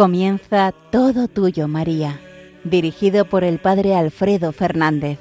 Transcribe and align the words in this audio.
Comienza 0.00 0.72
Todo 0.90 1.28
Tuyo, 1.28 1.68
María, 1.68 2.18
dirigido 2.64 3.26
por 3.26 3.44
el 3.44 3.58
Padre 3.58 3.94
Alfredo 3.94 4.50
Fernández. 4.50 5.18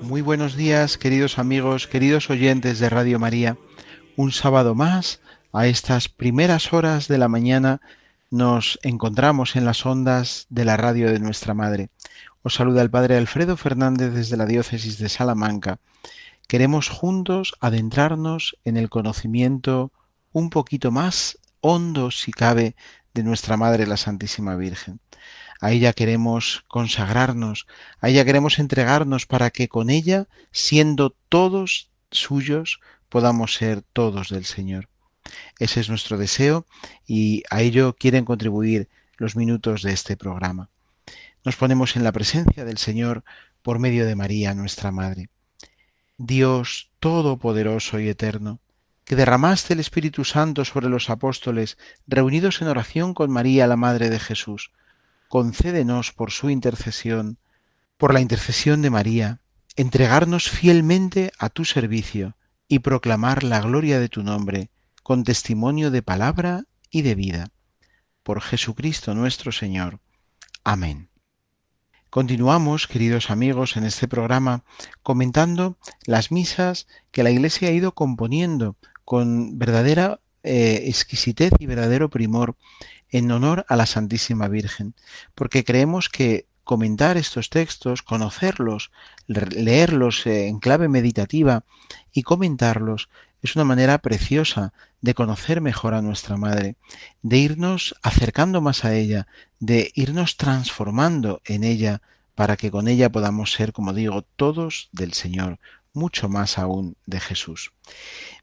Muy 0.00 0.22
buenos 0.22 0.56
días, 0.56 0.96
queridos 0.96 1.38
amigos, 1.38 1.86
queridos 1.86 2.30
oyentes 2.30 2.78
de 2.78 2.88
Radio 2.88 3.18
María. 3.18 3.58
Un 4.16 4.32
sábado 4.32 4.74
más, 4.74 5.20
a 5.52 5.66
estas 5.66 6.08
primeras 6.08 6.72
horas 6.72 7.06
de 7.06 7.18
la 7.18 7.28
mañana, 7.28 7.82
nos 8.30 8.78
encontramos 8.82 9.56
en 9.56 9.66
las 9.66 9.84
ondas 9.84 10.46
de 10.48 10.64
la 10.64 10.78
radio 10.78 11.12
de 11.12 11.20
nuestra 11.20 11.52
Madre. 11.52 11.90
Os 12.44 12.54
saluda 12.54 12.82
el 12.82 12.90
Padre 12.90 13.16
Alfredo 13.16 13.56
Fernández 13.56 14.12
desde 14.12 14.36
la 14.36 14.46
diócesis 14.46 14.98
de 14.98 15.08
Salamanca. 15.08 15.78
Queremos 16.48 16.88
juntos 16.88 17.54
adentrarnos 17.60 18.56
en 18.64 18.76
el 18.76 18.90
conocimiento 18.90 19.92
un 20.32 20.50
poquito 20.50 20.90
más 20.90 21.38
hondo, 21.60 22.10
si 22.10 22.32
cabe, 22.32 22.74
de 23.14 23.22
nuestra 23.22 23.56
Madre 23.56 23.86
la 23.86 23.96
Santísima 23.96 24.56
Virgen. 24.56 24.98
A 25.60 25.70
ella 25.70 25.92
queremos 25.92 26.64
consagrarnos, 26.66 27.68
a 28.00 28.08
ella 28.08 28.24
queremos 28.24 28.58
entregarnos 28.58 29.24
para 29.24 29.50
que 29.50 29.68
con 29.68 29.88
ella, 29.88 30.26
siendo 30.50 31.14
todos 31.28 31.90
suyos, 32.10 32.80
podamos 33.08 33.54
ser 33.54 33.82
todos 33.92 34.30
del 34.30 34.46
Señor. 34.46 34.88
Ese 35.60 35.78
es 35.78 35.88
nuestro 35.88 36.18
deseo 36.18 36.66
y 37.06 37.44
a 37.50 37.62
ello 37.62 37.94
quieren 37.94 38.24
contribuir 38.24 38.88
los 39.16 39.36
minutos 39.36 39.82
de 39.82 39.92
este 39.92 40.16
programa 40.16 40.71
nos 41.44 41.56
ponemos 41.56 41.96
en 41.96 42.04
la 42.04 42.12
presencia 42.12 42.64
del 42.64 42.78
Señor 42.78 43.24
por 43.62 43.78
medio 43.78 44.06
de 44.06 44.16
María, 44.16 44.54
nuestra 44.54 44.90
Madre. 44.90 45.28
Dios 46.18 46.90
Todopoderoso 47.00 47.98
y 47.98 48.08
Eterno, 48.08 48.60
que 49.04 49.16
derramaste 49.16 49.72
el 49.72 49.80
Espíritu 49.80 50.24
Santo 50.24 50.64
sobre 50.64 50.88
los 50.88 51.10
apóstoles 51.10 51.78
reunidos 52.06 52.62
en 52.62 52.68
oración 52.68 53.14
con 53.14 53.30
María, 53.30 53.66
la 53.66 53.76
Madre 53.76 54.10
de 54.10 54.20
Jesús, 54.20 54.70
concédenos 55.28 56.12
por 56.12 56.30
su 56.30 56.50
intercesión, 56.50 57.38
por 57.96 58.14
la 58.14 58.20
intercesión 58.20 58.82
de 58.82 58.90
María, 58.90 59.40
entregarnos 59.76 60.48
fielmente 60.48 61.32
a 61.38 61.48
tu 61.48 61.64
servicio 61.64 62.36
y 62.68 62.80
proclamar 62.80 63.42
la 63.42 63.60
gloria 63.60 63.98
de 63.98 64.08
tu 64.08 64.22
nombre, 64.22 64.70
con 65.02 65.24
testimonio 65.24 65.90
de 65.90 66.02
palabra 66.02 66.64
y 66.90 67.02
de 67.02 67.14
vida. 67.14 67.48
Por 68.22 68.40
Jesucristo 68.40 69.14
nuestro 69.14 69.50
Señor. 69.50 69.98
Amén. 70.62 71.11
Continuamos, 72.12 72.88
queridos 72.88 73.30
amigos, 73.30 73.78
en 73.78 73.84
este 73.84 74.06
programa 74.06 74.64
comentando 75.02 75.78
las 76.04 76.30
misas 76.30 76.86
que 77.10 77.22
la 77.22 77.30
Iglesia 77.30 77.68
ha 77.68 77.72
ido 77.72 77.94
componiendo 77.94 78.76
con 79.06 79.58
verdadera 79.58 80.20
eh, 80.42 80.82
exquisitez 80.88 81.52
y 81.58 81.64
verdadero 81.64 82.10
primor 82.10 82.54
en 83.08 83.30
honor 83.30 83.64
a 83.66 83.76
la 83.76 83.86
Santísima 83.86 84.48
Virgen, 84.48 84.92
porque 85.34 85.64
creemos 85.64 86.10
que 86.10 86.44
comentar 86.64 87.16
estos 87.16 87.48
textos, 87.48 88.02
conocerlos, 88.02 88.90
leerlos 89.26 90.26
en 90.26 90.58
clave 90.58 90.88
meditativa 90.88 91.64
y 92.12 92.24
comentarlos 92.24 93.08
es 93.42 93.56
una 93.56 93.64
manera 93.64 93.98
preciosa 93.98 94.72
de 95.00 95.14
conocer 95.14 95.60
mejor 95.60 95.94
a 95.94 96.02
nuestra 96.02 96.36
Madre, 96.36 96.76
de 97.22 97.38
irnos 97.38 97.94
acercando 98.02 98.60
más 98.60 98.84
a 98.84 98.94
ella, 98.94 99.26
de 99.58 99.90
irnos 99.94 100.36
transformando 100.36 101.42
en 101.44 101.64
ella 101.64 102.02
para 102.34 102.56
que 102.56 102.70
con 102.70 102.88
ella 102.88 103.10
podamos 103.10 103.52
ser, 103.52 103.72
como 103.72 103.92
digo, 103.92 104.22
todos 104.36 104.88
del 104.92 105.12
Señor, 105.12 105.58
mucho 105.92 106.28
más 106.28 106.56
aún 106.56 106.96
de 107.04 107.20
Jesús. 107.20 107.72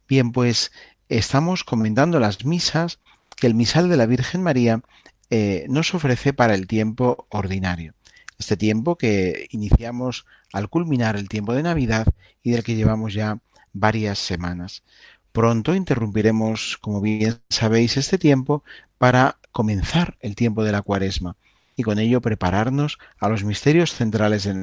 Bien, 0.07 0.31
pues 0.31 0.71
estamos 1.07 1.63
comentando 1.63 2.19
las 2.19 2.45
misas 2.45 2.99
que 3.35 3.47
el 3.47 3.55
misal 3.55 3.89
de 3.89 3.97
la 3.97 4.05
Virgen 4.05 4.43
María 4.43 4.81
eh, 5.29 5.65
nos 5.69 5.93
ofrece 5.93 6.33
para 6.33 6.55
el 6.55 6.67
tiempo 6.67 7.25
ordinario. 7.29 7.93
Este 8.37 8.57
tiempo 8.57 8.97
que 8.97 9.47
iniciamos 9.51 10.25
al 10.53 10.69
culminar 10.69 11.15
el 11.15 11.29
tiempo 11.29 11.53
de 11.53 11.63
Navidad 11.63 12.07
y 12.43 12.51
del 12.51 12.63
que 12.63 12.75
llevamos 12.75 13.13
ya 13.13 13.39
varias 13.73 14.19
semanas. 14.19 14.83
Pronto 15.31 15.75
interrumpiremos, 15.75 16.77
como 16.81 17.01
bien 17.01 17.39
sabéis, 17.49 17.97
este 17.97 18.17
tiempo 18.17 18.63
para 18.97 19.37
comenzar 19.51 20.17
el 20.21 20.35
tiempo 20.35 20.63
de 20.63 20.71
la 20.71 20.81
cuaresma 20.81 21.35
y 21.75 21.83
con 21.83 21.99
ello 21.99 22.21
prepararnos 22.21 22.97
a 23.19 23.29
los 23.29 23.43
misterios 23.43 23.93
centrales 23.93 24.43
de 24.43 24.53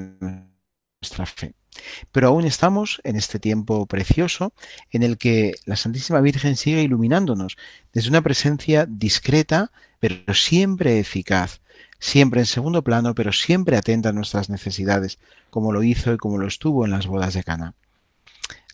nuestra 1.01 1.27
fe. 1.27 1.55
Pero 2.13 2.29
aún 2.29 2.45
estamos 2.45 3.01
en 3.05 3.17
este 3.17 3.39
tiempo 3.39 3.87
precioso 3.87 4.53
en 4.91 5.03
el 5.03 5.19
que 5.19 5.55
la 5.65 5.77
Santísima 5.77 6.21
Virgen 6.21 6.57
sigue 6.57 6.83
iluminándonos 6.83 7.57
desde 7.93 8.11
una 8.11 8.23
presencia 8.23 8.87
discreta, 8.87 9.73
pero 10.01 10.35
siempre 10.35 10.99
eficaz, 10.99 11.61
siempre 11.99 12.41
en 12.41 12.47
segundo 12.47 12.83
plano, 12.83 13.15
pero 13.15 13.33
siempre 13.33 13.77
atenta 13.77 14.11
a 14.11 14.13
nuestras 14.13 14.51
necesidades, 14.51 15.19
como 15.51 15.73
lo 15.73 15.83
hizo 15.83 16.13
y 16.13 16.19
como 16.19 16.39
lo 16.39 16.47
estuvo 16.47 16.85
en 16.85 16.91
las 16.91 17.07
bodas 17.07 17.35
de 17.35 17.45
Cana. 17.45 17.75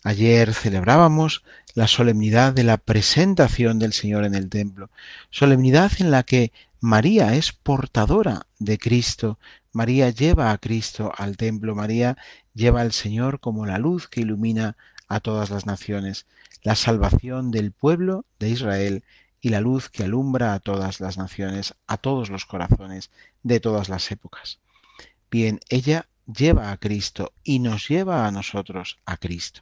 Ayer 0.05 0.53
celebrábamos 0.53 1.43
la 1.75 1.87
solemnidad 1.87 2.51
de 2.51 2.63
la 2.63 2.77
presentación 2.77 3.79
del 3.79 3.93
Señor 3.93 4.25
en 4.25 4.35
el 4.35 4.49
templo, 4.49 4.89
solemnidad 5.29 5.93
en 5.99 6.11
la 6.11 6.23
que 6.23 6.51
María 6.81 7.35
es 7.35 7.53
portadora 7.53 8.45
de 8.59 8.77
Cristo, 8.77 9.39
María 9.71 10.09
lleva 10.09 10.51
a 10.51 10.57
Cristo 10.57 11.13
al 11.17 11.37
templo, 11.37 11.73
María 11.73 12.17
lleva 12.53 12.81
al 12.81 12.91
Señor 12.91 13.39
como 13.39 13.65
la 13.65 13.77
luz 13.77 14.09
que 14.09 14.19
ilumina 14.19 14.75
a 15.07 15.21
todas 15.21 15.49
las 15.49 15.65
naciones, 15.65 16.25
la 16.63 16.75
salvación 16.75 17.49
del 17.49 17.71
pueblo 17.71 18.25
de 18.39 18.49
Israel 18.49 19.05
y 19.39 19.49
la 19.49 19.61
luz 19.61 19.89
que 19.89 20.03
alumbra 20.03 20.53
a 20.53 20.59
todas 20.59 20.99
las 20.99 21.17
naciones, 21.17 21.75
a 21.87 21.95
todos 21.95 22.29
los 22.29 22.45
corazones 22.45 23.09
de 23.41 23.61
todas 23.61 23.87
las 23.87 24.11
épocas. 24.11 24.59
Bien, 25.31 25.61
ella 25.69 26.07
lleva 26.25 26.71
a 26.71 26.77
Cristo 26.77 27.31
y 27.43 27.59
nos 27.59 27.87
lleva 27.87 28.27
a 28.27 28.31
nosotros 28.31 28.97
a 29.05 29.15
Cristo. 29.15 29.61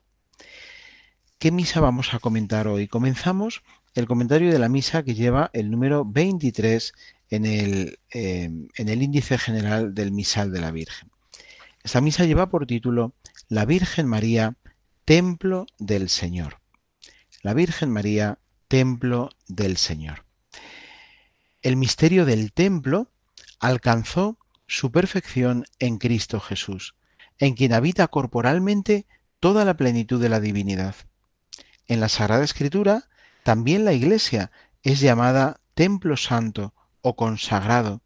¿Qué 1.41 1.49
misa 1.49 1.79
vamos 1.79 2.13
a 2.13 2.19
comentar 2.19 2.67
hoy? 2.67 2.87
Comenzamos 2.87 3.63
el 3.95 4.05
comentario 4.05 4.51
de 4.51 4.59
la 4.59 4.69
misa 4.69 5.01
que 5.01 5.15
lleva 5.15 5.49
el 5.53 5.71
número 5.71 6.05
23 6.05 6.93
en 7.31 7.47
el, 7.47 7.99
em, 8.11 8.67
en 8.75 8.89
el 8.89 9.01
índice 9.01 9.39
general 9.39 9.95
del 9.95 10.11
misal 10.11 10.51
de 10.51 10.61
la 10.61 10.69
Virgen. 10.69 11.09
Esta 11.81 11.99
misa 11.99 12.25
lleva 12.25 12.51
por 12.51 12.67
título 12.67 13.15
La 13.49 13.65
Virgen 13.65 14.05
María, 14.05 14.55
Templo 15.03 15.65
del 15.79 16.09
Señor. 16.09 16.59
La 17.41 17.55
Virgen 17.55 17.89
María, 17.89 18.37
Templo 18.67 19.31
del 19.47 19.77
Señor. 19.77 20.25
El 21.63 21.75
misterio 21.75 22.23
del 22.25 22.53
templo 22.53 23.09
alcanzó 23.59 24.37
su 24.67 24.91
perfección 24.91 25.65
en 25.79 25.97
Cristo 25.97 26.39
Jesús, 26.39 26.93
en 27.39 27.55
quien 27.55 27.73
habita 27.73 28.09
corporalmente 28.09 29.07
toda 29.39 29.65
la 29.65 29.75
plenitud 29.75 30.21
de 30.21 30.29
la 30.29 30.39
divinidad. 30.39 30.95
En 31.91 31.99
la 31.99 32.07
Sagrada 32.07 32.45
Escritura 32.45 33.09
también 33.43 33.83
la 33.83 33.91
Iglesia 33.91 34.49
es 34.81 35.01
llamada 35.01 35.59
templo 35.73 36.15
santo 36.15 36.73
o 37.01 37.17
consagrado. 37.17 38.01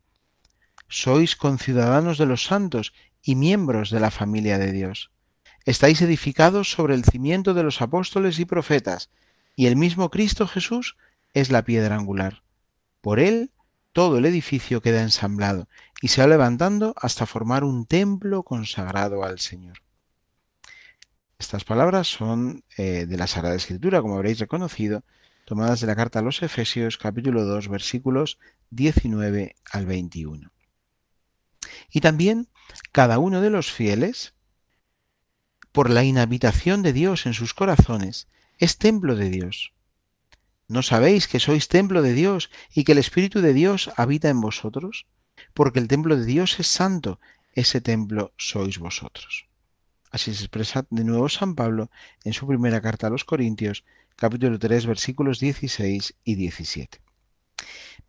Sois 0.87 1.35
conciudadanos 1.35 2.17
de 2.17 2.25
los 2.25 2.45
santos 2.45 2.93
y 3.21 3.35
miembros 3.35 3.91
de 3.91 3.99
la 3.99 4.09
familia 4.09 4.57
de 4.57 4.71
Dios. 4.71 5.11
Estáis 5.65 6.01
edificados 6.01 6.71
sobre 6.71 6.95
el 6.95 7.05
cimiento 7.05 7.53
de 7.53 7.61
los 7.61 7.79
apóstoles 7.79 8.39
y 8.39 8.45
profetas, 8.45 9.11
y 9.55 9.67
el 9.67 9.75
mismo 9.75 10.09
Cristo 10.09 10.47
Jesús 10.47 10.97
es 11.35 11.51
la 11.51 11.63
piedra 11.63 11.95
angular. 11.95 12.41
Por 13.01 13.19
él 13.19 13.51
todo 13.93 14.17
el 14.17 14.25
edificio 14.25 14.81
queda 14.81 15.03
ensamblado 15.03 15.67
y 16.01 16.07
se 16.07 16.21
va 16.21 16.27
levantando 16.27 16.95
hasta 16.97 17.27
formar 17.27 17.63
un 17.63 17.85
templo 17.85 18.41
consagrado 18.41 19.23
al 19.23 19.38
Señor. 19.38 19.84
Estas 21.37 21.65
palabras 21.65 22.07
son 22.07 22.63
eh, 22.77 23.05
de 23.05 23.17
la 23.17 23.27
Sagrada 23.27 23.55
Escritura, 23.55 24.01
como 24.01 24.15
habréis 24.15 24.39
reconocido, 24.39 25.03
tomadas 25.45 25.81
de 25.81 25.87
la 25.87 25.95
carta 25.95 26.19
a 26.19 26.21
los 26.21 26.41
Efesios 26.41 26.97
capítulo 26.97 27.43
2 27.43 27.67
versículos 27.67 28.39
19 28.69 29.55
al 29.71 29.85
21. 29.85 30.51
Y 31.91 31.99
también 31.99 32.47
cada 32.91 33.19
uno 33.19 33.41
de 33.41 33.49
los 33.49 33.71
fieles, 33.71 34.33
por 35.73 35.89
la 35.89 36.05
inhabitación 36.05 36.83
de 36.83 36.93
Dios 36.93 37.25
en 37.25 37.33
sus 37.33 37.53
corazones, 37.53 38.27
es 38.57 38.77
templo 38.77 39.15
de 39.15 39.29
Dios. 39.29 39.73
¿No 40.69 40.81
sabéis 40.83 41.27
que 41.27 41.39
sois 41.39 41.67
templo 41.67 42.01
de 42.01 42.13
Dios 42.13 42.49
y 42.73 42.85
que 42.85 42.93
el 42.93 42.97
Espíritu 42.97 43.41
de 43.41 43.53
Dios 43.53 43.91
habita 43.97 44.29
en 44.29 44.39
vosotros? 44.39 45.05
Porque 45.53 45.79
el 45.79 45.89
templo 45.89 46.15
de 46.15 46.25
Dios 46.25 46.59
es 46.61 46.67
santo, 46.67 47.19
ese 47.51 47.81
templo 47.81 48.33
sois 48.38 48.79
vosotros. 48.79 49.47
Así 50.11 50.33
se 50.33 50.43
expresa 50.43 50.85
de 50.89 51.03
nuevo 51.03 51.29
San 51.29 51.55
Pablo 51.55 51.89
en 52.23 52.33
su 52.33 52.47
primera 52.47 52.81
carta 52.81 53.07
a 53.07 53.09
los 53.09 53.25
Corintios, 53.25 53.83
capítulo 54.15 54.57
3, 54.59 54.85
versículos 54.85 55.39
16 55.39 56.15
y 56.23 56.35
17. 56.35 57.01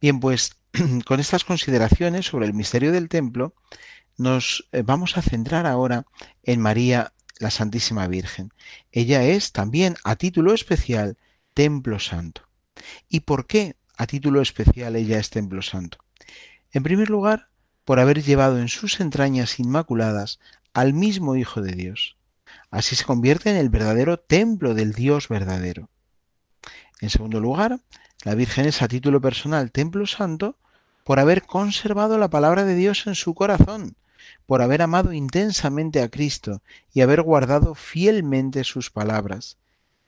Bien, 0.00 0.20
pues 0.20 0.56
con 1.06 1.20
estas 1.20 1.44
consideraciones 1.44 2.26
sobre 2.26 2.46
el 2.46 2.54
misterio 2.54 2.92
del 2.92 3.08
templo, 3.08 3.54
nos 4.16 4.68
eh, 4.72 4.82
vamos 4.82 5.16
a 5.16 5.22
centrar 5.22 5.66
ahora 5.66 6.06
en 6.42 6.60
María 6.60 7.12
la 7.38 7.50
Santísima 7.50 8.06
Virgen. 8.06 8.52
Ella 8.92 9.24
es 9.24 9.52
también, 9.52 9.96
a 10.04 10.16
título 10.16 10.54
especial, 10.54 11.18
templo 11.54 11.98
santo. 11.98 12.48
¿Y 13.08 13.20
por 13.20 13.46
qué 13.46 13.76
a 13.96 14.06
título 14.06 14.40
especial 14.40 14.96
ella 14.96 15.18
es 15.18 15.30
templo 15.30 15.62
santo? 15.62 15.98
En 16.72 16.82
primer 16.82 17.10
lugar, 17.10 17.48
por 17.84 18.00
haber 18.00 18.22
llevado 18.22 18.58
en 18.58 18.68
sus 18.68 19.00
entrañas 19.00 19.60
inmaculadas 19.60 20.40
al 20.76 20.92
mismo 20.92 21.36
Hijo 21.36 21.62
de 21.62 21.72
Dios. 21.72 22.18
Así 22.70 22.96
se 22.96 23.06
convierte 23.06 23.48
en 23.48 23.56
el 23.56 23.70
verdadero 23.70 24.18
templo 24.18 24.74
del 24.74 24.92
Dios 24.92 25.26
verdadero. 25.26 25.88
En 27.00 27.08
segundo 27.08 27.40
lugar, 27.40 27.80
la 28.24 28.34
Virgen 28.34 28.66
es 28.66 28.82
a 28.82 28.88
título 28.88 29.22
personal 29.22 29.72
templo 29.72 30.06
santo 30.06 30.58
por 31.02 31.18
haber 31.18 31.44
conservado 31.44 32.18
la 32.18 32.28
palabra 32.28 32.64
de 32.64 32.74
Dios 32.74 33.06
en 33.06 33.14
su 33.14 33.34
corazón, 33.34 33.96
por 34.44 34.60
haber 34.60 34.82
amado 34.82 35.14
intensamente 35.14 36.02
a 36.02 36.10
Cristo 36.10 36.60
y 36.92 37.00
haber 37.00 37.22
guardado 37.22 37.74
fielmente 37.74 38.62
sus 38.62 38.90
palabras. 38.90 39.56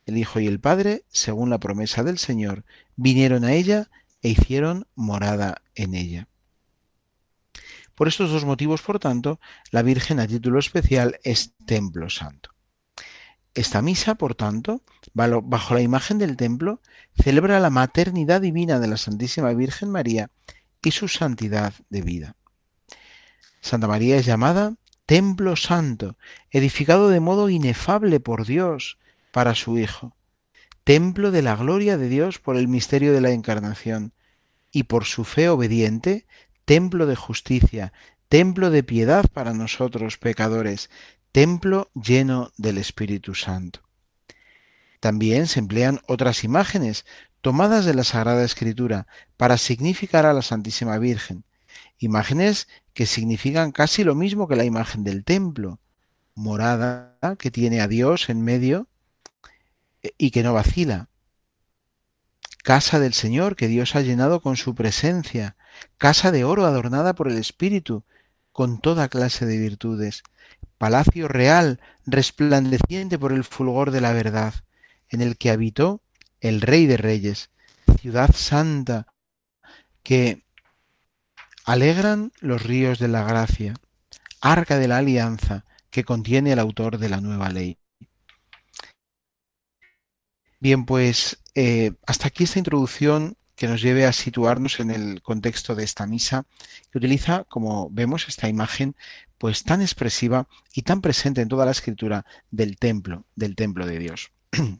El 0.04 0.18
Hijo 0.18 0.38
y 0.38 0.48
el 0.48 0.60
Padre, 0.60 1.02
según 1.08 1.48
la 1.48 1.60
promesa 1.60 2.02
del 2.02 2.18
Señor, 2.18 2.64
vinieron 2.94 3.44
a 3.44 3.54
ella 3.54 3.88
e 4.20 4.28
hicieron 4.28 4.86
morada 4.94 5.62
en 5.74 5.94
ella. 5.94 6.28
Por 7.98 8.06
estos 8.06 8.30
dos 8.30 8.44
motivos, 8.44 8.80
por 8.80 9.00
tanto, 9.00 9.40
la 9.72 9.82
Virgen 9.82 10.20
a 10.20 10.28
título 10.28 10.60
especial 10.60 11.18
es 11.24 11.56
templo 11.66 12.08
santo. 12.08 12.50
Esta 13.54 13.82
misa, 13.82 14.14
por 14.14 14.36
tanto, 14.36 14.84
bajo 15.14 15.74
la 15.74 15.80
imagen 15.80 16.18
del 16.18 16.36
templo, 16.36 16.80
celebra 17.20 17.58
la 17.58 17.70
maternidad 17.70 18.40
divina 18.40 18.78
de 18.78 18.86
la 18.86 18.98
Santísima 18.98 19.52
Virgen 19.52 19.90
María 19.90 20.30
y 20.80 20.92
su 20.92 21.08
santidad 21.08 21.74
de 21.90 22.02
vida. 22.02 22.36
Santa 23.60 23.88
María 23.88 24.16
es 24.16 24.26
llamada 24.26 24.76
templo 25.04 25.56
santo, 25.56 26.16
edificado 26.52 27.08
de 27.08 27.18
modo 27.18 27.48
inefable 27.48 28.20
por 28.20 28.46
Dios 28.46 28.98
para 29.32 29.56
su 29.56 29.76
Hijo, 29.76 30.14
templo 30.84 31.32
de 31.32 31.42
la 31.42 31.56
gloria 31.56 31.98
de 31.98 32.08
Dios 32.08 32.38
por 32.38 32.56
el 32.56 32.68
misterio 32.68 33.12
de 33.12 33.22
la 33.22 33.32
encarnación, 33.32 34.12
y 34.70 34.84
por 34.84 35.04
su 35.04 35.24
fe 35.24 35.48
obediente, 35.48 36.26
templo 36.68 37.06
de 37.06 37.16
justicia, 37.16 37.94
templo 38.28 38.68
de 38.68 38.82
piedad 38.82 39.24
para 39.32 39.54
nosotros 39.54 40.18
pecadores, 40.18 40.90
templo 41.32 41.90
lleno 41.94 42.52
del 42.58 42.76
Espíritu 42.76 43.34
Santo. 43.34 43.80
También 45.00 45.46
se 45.46 45.60
emplean 45.60 46.00
otras 46.06 46.44
imágenes 46.44 47.06
tomadas 47.40 47.86
de 47.86 47.94
la 47.94 48.04
Sagrada 48.04 48.44
Escritura 48.44 49.06
para 49.38 49.56
significar 49.56 50.26
a 50.26 50.34
la 50.34 50.42
Santísima 50.42 50.98
Virgen, 50.98 51.46
imágenes 51.96 52.68
que 52.92 53.06
significan 53.06 53.72
casi 53.72 54.04
lo 54.04 54.14
mismo 54.14 54.46
que 54.46 54.56
la 54.56 54.66
imagen 54.66 55.04
del 55.04 55.24
templo, 55.24 55.80
morada 56.34 57.16
que 57.38 57.50
tiene 57.50 57.80
a 57.80 57.88
Dios 57.88 58.28
en 58.28 58.42
medio 58.42 58.88
eh, 60.02 60.12
y 60.18 60.32
que 60.32 60.42
no 60.42 60.52
vacila, 60.52 61.08
casa 62.68 63.00
del 63.00 63.14
Señor 63.14 63.56
que 63.56 63.66
Dios 63.66 63.96
ha 63.96 64.02
llenado 64.02 64.42
con 64.42 64.58
su 64.58 64.74
presencia, 64.74 65.56
casa 65.96 66.30
de 66.30 66.44
oro 66.44 66.66
adornada 66.66 67.14
por 67.14 67.28
el 67.28 67.38
Espíritu, 67.38 68.04
con 68.52 68.78
toda 68.78 69.08
clase 69.08 69.46
de 69.46 69.56
virtudes, 69.56 70.22
palacio 70.76 71.28
real 71.28 71.80
resplandeciente 72.04 73.18
por 73.18 73.32
el 73.32 73.44
fulgor 73.44 73.90
de 73.90 74.02
la 74.02 74.12
verdad, 74.12 74.52
en 75.08 75.22
el 75.22 75.38
que 75.38 75.48
habitó 75.48 76.02
el 76.40 76.60
Rey 76.60 76.84
de 76.84 76.98
Reyes, 76.98 77.48
ciudad 78.02 78.34
santa, 78.34 79.06
que 80.02 80.44
alegran 81.64 82.32
los 82.38 82.62
ríos 82.62 82.98
de 82.98 83.08
la 83.08 83.24
gracia, 83.24 83.76
arca 84.42 84.78
de 84.78 84.88
la 84.88 84.98
alianza 84.98 85.64
que 85.88 86.04
contiene 86.04 86.52
el 86.52 86.58
autor 86.58 86.98
de 86.98 87.08
la 87.08 87.22
nueva 87.22 87.48
ley. 87.48 87.78
Bien, 90.60 90.84
pues 90.84 91.38
eh, 91.60 91.94
hasta 92.06 92.28
aquí 92.28 92.44
esta 92.44 92.60
introducción 92.60 93.36
que 93.56 93.66
nos 93.66 93.82
lleve 93.82 94.06
a 94.06 94.12
situarnos 94.12 94.78
en 94.78 94.92
el 94.92 95.22
contexto 95.22 95.74
de 95.74 95.82
esta 95.82 96.06
misa, 96.06 96.46
que 96.92 96.98
utiliza, 96.98 97.42
como 97.48 97.90
vemos, 97.90 98.28
esta 98.28 98.48
imagen 98.48 98.94
pues 99.38 99.64
tan 99.64 99.82
expresiva 99.82 100.46
y 100.72 100.82
tan 100.82 101.00
presente 101.00 101.40
en 101.40 101.48
toda 101.48 101.64
la 101.64 101.72
escritura 101.72 102.24
del 102.52 102.76
templo, 102.78 103.24
del 103.34 103.56
templo 103.56 103.86
de 103.86 103.98
Dios. 103.98 104.30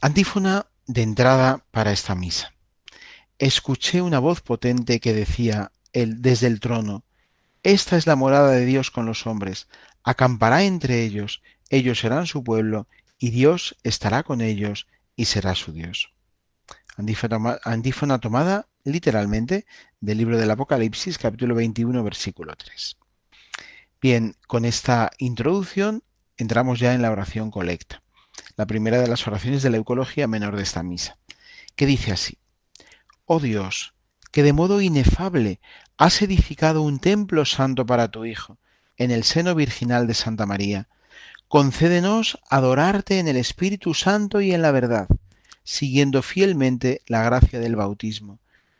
Antífona 0.00 0.66
de 0.88 1.02
entrada 1.02 1.64
para 1.70 1.92
esta 1.92 2.16
misa. 2.16 2.52
Escuché 3.38 4.02
una 4.02 4.18
voz 4.18 4.40
potente 4.40 4.98
que 4.98 5.12
decía 5.12 5.70
el, 5.92 6.20
desde 6.20 6.48
el 6.48 6.58
trono, 6.58 7.04
Esta 7.62 7.96
es 7.96 8.08
la 8.08 8.16
morada 8.16 8.50
de 8.50 8.66
Dios 8.66 8.90
con 8.90 9.06
los 9.06 9.28
hombres, 9.28 9.68
acampará 10.02 10.64
entre 10.64 11.04
ellos, 11.04 11.42
ellos 11.70 12.00
serán 12.00 12.26
su 12.26 12.42
pueblo, 12.42 12.88
y 13.20 13.30
Dios 13.30 13.76
estará 13.84 14.24
con 14.24 14.40
ellos 14.40 14.88
y 15.22 15.24
será 15.24 15.54
su 15.54 15.72
Dios. 15.72 16.12
Antífona, 16.96 18.18
tomada 18.18 18.66
literalmente 18.82 19.66
del 20.00 20.18
libro 20.18 20.36
del 20.36 20.50
Apocalipsis, 20.50 21.16
capítulo 21.16 21.54
21, 21.54 22.02
versículo 22.02 22.56
3. 22.56 22.96
Bien, 24.00 24.34
con 24.48 24.64
esta 24.64 25.12
introducción 25.18 26.02
entramos 26.36 26.80
ya 26.80 26.92
en 26.92 27.02
la 27.02 27.12
oración 27.12 27.52
colecta 27.52 28.02
la 28.56 28.66
primera 28.66 29.00
de 29.00 29.06
las 29.06 29.24
oraciones 29.28 29.62
de 29.62 29.70
la 29.70 29.76
Eucología 29.76 30.26
menor 30.26 30.56
de 30.56 30.64
esta 30.64 30.82
misa, 30.82 31.18
que 31.76 31.86
dice 31.86 32.10
así, 32.10 32.38
Oh 33.24 33.38
Dios, 33.38 33.94
que 34.32 34.42
de 34.42 34.52
modo 34.52 34.80
inefable 34.80 35.60
has 35.98 36.20
edificado 36.20 36.82
un 36.82 36.98
templo 36.98 37.44
santo 37.44 37.86
para 37.86 38.08
tu 38.08 38.24
Hijo, 38.24 38.58
en 38.96 39.12
el 39.12 39.22
seno 39.22 39.54
virginal 39.54 40.08
de 40.08 40.14
Santa 40.14 40.46
María, 40.46 40.88
concédenos 41.52 42.38
adorarte 42.48 43.18
en 43.18 43.28
el 43.28 43.36
Espíritu 43.36 43.92
Santo 43.92 44.40
y 44.40 44.54
en 44.54 44.62
la 44.62 44.70
verdad, 44.70 45.06
siguiendo 45.64 46.22
fielmente 46.22 47.02
la 47.06 47.22
gracia 47.24 47.60
del 47.60 47.76
bautismo, 47.76 48.38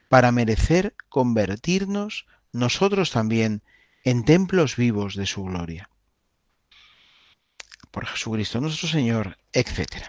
para 0.08 0.32
merecer 0.32 0.94
convertirnos 1.10 2.24
nosotros 2.50 3.10
también 3.10 3.60
en 4.04 4.24
templos 4.24 4.76
vivos 4.76 5.16
de 5.16 5.26
su 5.26 5.44
gloria 5.44 5.90
por 7.90 8.06
Jesucristo 8.06 8.58
nuestro 8.58 8.88
Señor, 8.88 9.36
etc. 9.52 10.06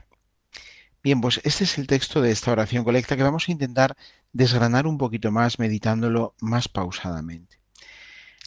Bien, 1.04 1.20
pues 1.20 1.42
este 1.44 1.66
es 1.66 1.78
el 1.78 1.86
texto 1.86 2.22
de 2.22 2.32
esta 2.32 2.54
oración 2.54 2.86
colecta 2.86 3.18
que 3.18 3.24
vamos 3.24 3.50
a 3.50 3.52
intentar 3.52 3.98
desgranar 4.32 4.88
un 4.88 4.98
poquito 4.98 5.34
más, 5.34 5.60
meditándolo 5.60 6.34
más 6.40 6.70
pausadamente. 6.70 7.60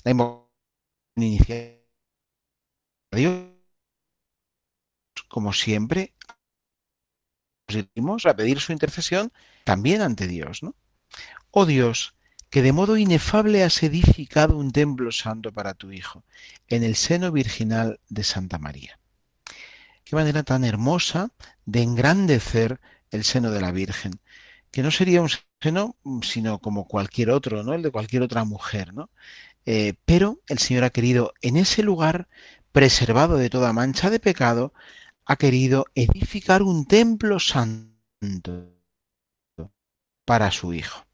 La 0.05 0.13
inicial 1.17 1.83
Dios, 3.13 3.56
como 5.37 5.53
siempre, 5.53 6.15
nos 7.95 8.25
a 8.25 8.35
pedir 8.35 8.59
su 8.59 8.73
intercesión 8.73 9.31
también 9.65 10.01
ante 10.01 10.27
Dios, 10.27 10.63
¿no? 10.63 10.75
Oh 11.51 11.67
Dios, 11.67 12.15
que 12.49 12.63
de 12.63 12.73
modo 12.73 12.97
inefable 12.97 13.63
has 13.63 13.83
edificado 13.83 14.57
un 14.57 14.73
templo 14.73 15.13
santo 15.13 15.53
para 15.53 15.75
tu 15.75 15.93
Hijo, 15.93 16.25
en 16.69 16.85
el 16.85 16.97
seno 16.97 17.33
virginal 17.33 18.01
de 18.09 18.25
Santa 18.25 18.57
María 18.57 18.99
qué 20.07 20.17
manera 20.17 20.43
tan 20.43 20.65
hermosa 20.65 21.33
de 21.67 21.83
engrandecer 21.83 22.81
el 23.11 23.25
seno 23.25 23.51
de 23.51 23.61
la 23.61 23.73
Virgen, 23.73 24.13
que 24.71 24.83
no 24.83 24.91
sería 24.91 25.21
un 25.21 25.29
seno 25.61 25.97
sino 26.23 26.61
como 26.61 26.87
cualquier 26.87 27.29
otro, 27.31 27.63
¿no? 27.63 27.75
El 27.75 27.83
de 27.83 27.91
cualquier 27.91 28.23
otra 28.23 28.45
mujer, 28.45 28.95
¿no? 28.95 29.11
Eh, 29.67 29.95
pero 30.05 30.41
el 30.49 30.59
Señor 30.59 30.85
ha 30.85 30.91
querido 30.91 31.35
en 31.43 31.57
ese 31.57 31.83
lugar, 31.83 32.29
preservado 32.71 33.37
de 33.37 33.51
toda 33.51 33.73
mancha 33.73 34.09
de 34.11 34.21
pecado, 34.21 34.73
ha 35.27 35.37
querido 35.37 35.87
edificar 35.97 36.63
un 36.63 36.87
templo 36.87 37.41
santo 37.41 38.73
para 40.25 40.51
su 40.53 40.73
Hijo. 40.73 41.05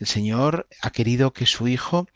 El 0.00 0.06
Señor 0.06 0.66
ha 0.80 0.90
querido 0.90 1.32
que 1.32 1.44
su 1.44 1.68
Hijo 1.68 2.08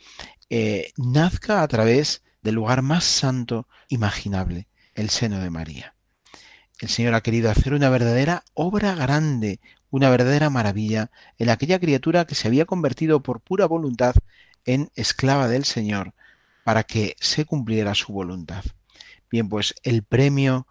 eh, 0.48 0.92
nazca 0.96 1.62
a 1.62 1.68
través 1.68 2.22
del 2.40 2.54
lugar 2.54 2.82
más 2.82 3.04
santo 3.04 3.68
imaginable, 3.88 4.68
el 4.94 5.10
seno 5.10 5.38
de 5.40 5.50
María. 5.50 5.94
El 6.80 6.88
Señor 6.88 7.14
ha 7.14 7.20
querido 7.20 7.50
hacer 7.50 7.74
una 7.74 7.90
verdadera 7.90 8.44
obra 8.54 8.94
grande, 8.94 9.60
una 9.90 10.08
verdadera 10.08 10.48
maravilla 10.48 11.10
en 11.38 11.50
aquella 11.50 11.78
criatura 11.78 12.26
que 12.26 12.34
se 12.34 12.48
había 12.48 12.64
convertido 12.64 13.22
por 13.22 13.40
pura 13.40 13.66
voluntad 13.66 14.14
en 14.64 14.90
esclava 14.94 15.46
del 15.48 15.64
Señor 15.64 16.14
para 16.64 16.84
que 16.84 17.16
se 17.20 17.44
cumpliera 17.44 17.94
su 17.94 18.12
voluntad. 18.12 18.64
Bien, 19.30 19.48
pues 19.48 19.74
el 19.82 20.02
premio 20.02 20.66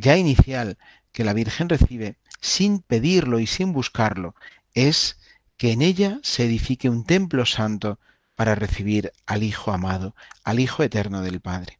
ya 0.00 0.16
inicial 0.16 0.78
que 1.12 1.24
la 1.24 1.32
Virgen 1.32 1.68
recibe 1.68 2.16
sin 2.40 2.80
pedirlo 2.80 3.38
y 3.38 3.46
sin 3.46 3.72
buscarlo 3.72 4.34
es 4.74 5.18
que 5.56 5.72
en 5.72 5.82
ella 5.82 6.18
se 6.22 6.44
edifique 6.44 6.88
un 6.88 7.04
templo 7.04 7.44
santo 7.44 7.98
para 8.34 8.54
recibir 8.54 9.12
al 9.26 9.42
Hijo 9.42 9.72
amado, 9.72 10.14
al 10.42 10.60
Hijo 10.60 10.82
eterno 10.82 11.20
del 11.20 11.40
Padre. 11.40 11.78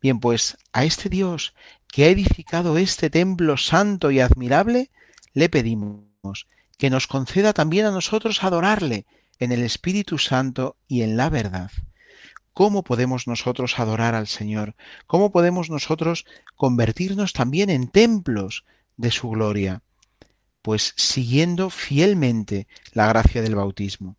Bien, 0.00 0.18
pues 0.18 0.56
a 0.72 0.84
este 0.84 1.08
Dios 1.08 1.54
que 1.88 2.04
ha 2.04 2.08
edificado 2.08 2.78
este 2.78 3.10
templo 3.10 3.56
santo 3.58 4.10
y 4.10 4.20
admirable, 4.20 4.90
le 5.34 5.48
pedimos 5.50 6.46
que 6.78 6.90
nos 6.90 7.06
conceda 7.06 7.52
también 7.52 7.86
a 7.86 7.90
nosotros 7.90 8.42
adorarle 8.42 9.04
en 9.38 9.52
el 9.52 9.62
Espíritu 9.62 10.18
Santo 10.18 10.76
y 10.88 11.02
en 11.02 11.16
la 11.16 11.28
verdad, 11.28 11.70
¿cómo 12.52 12.82
podemos 12.82 13.26
nosotros 13.26 13.78
adorar 13.78 14.14
al 14.14 14.26
Señor? 14.26 14.74
¿Cómo 15.06 15.32
podemos 15.32 15.70
nosotros 15.70 16.26
convertirnos 16.56 17.32
también 17.32 17.70
en 17.70 17.88
templos 17.88 18.64
de 18.96 19.10
su 19.10 19.30
gloria? 19.30 19.82
Pues 20.62 20.94
siguiendo 20.96 21.70
fielmente 21.70 22.68
la 22.92 23.06
gracia 23.06 23.42
del 23.42 23.56
bautismo. 23.56 24.16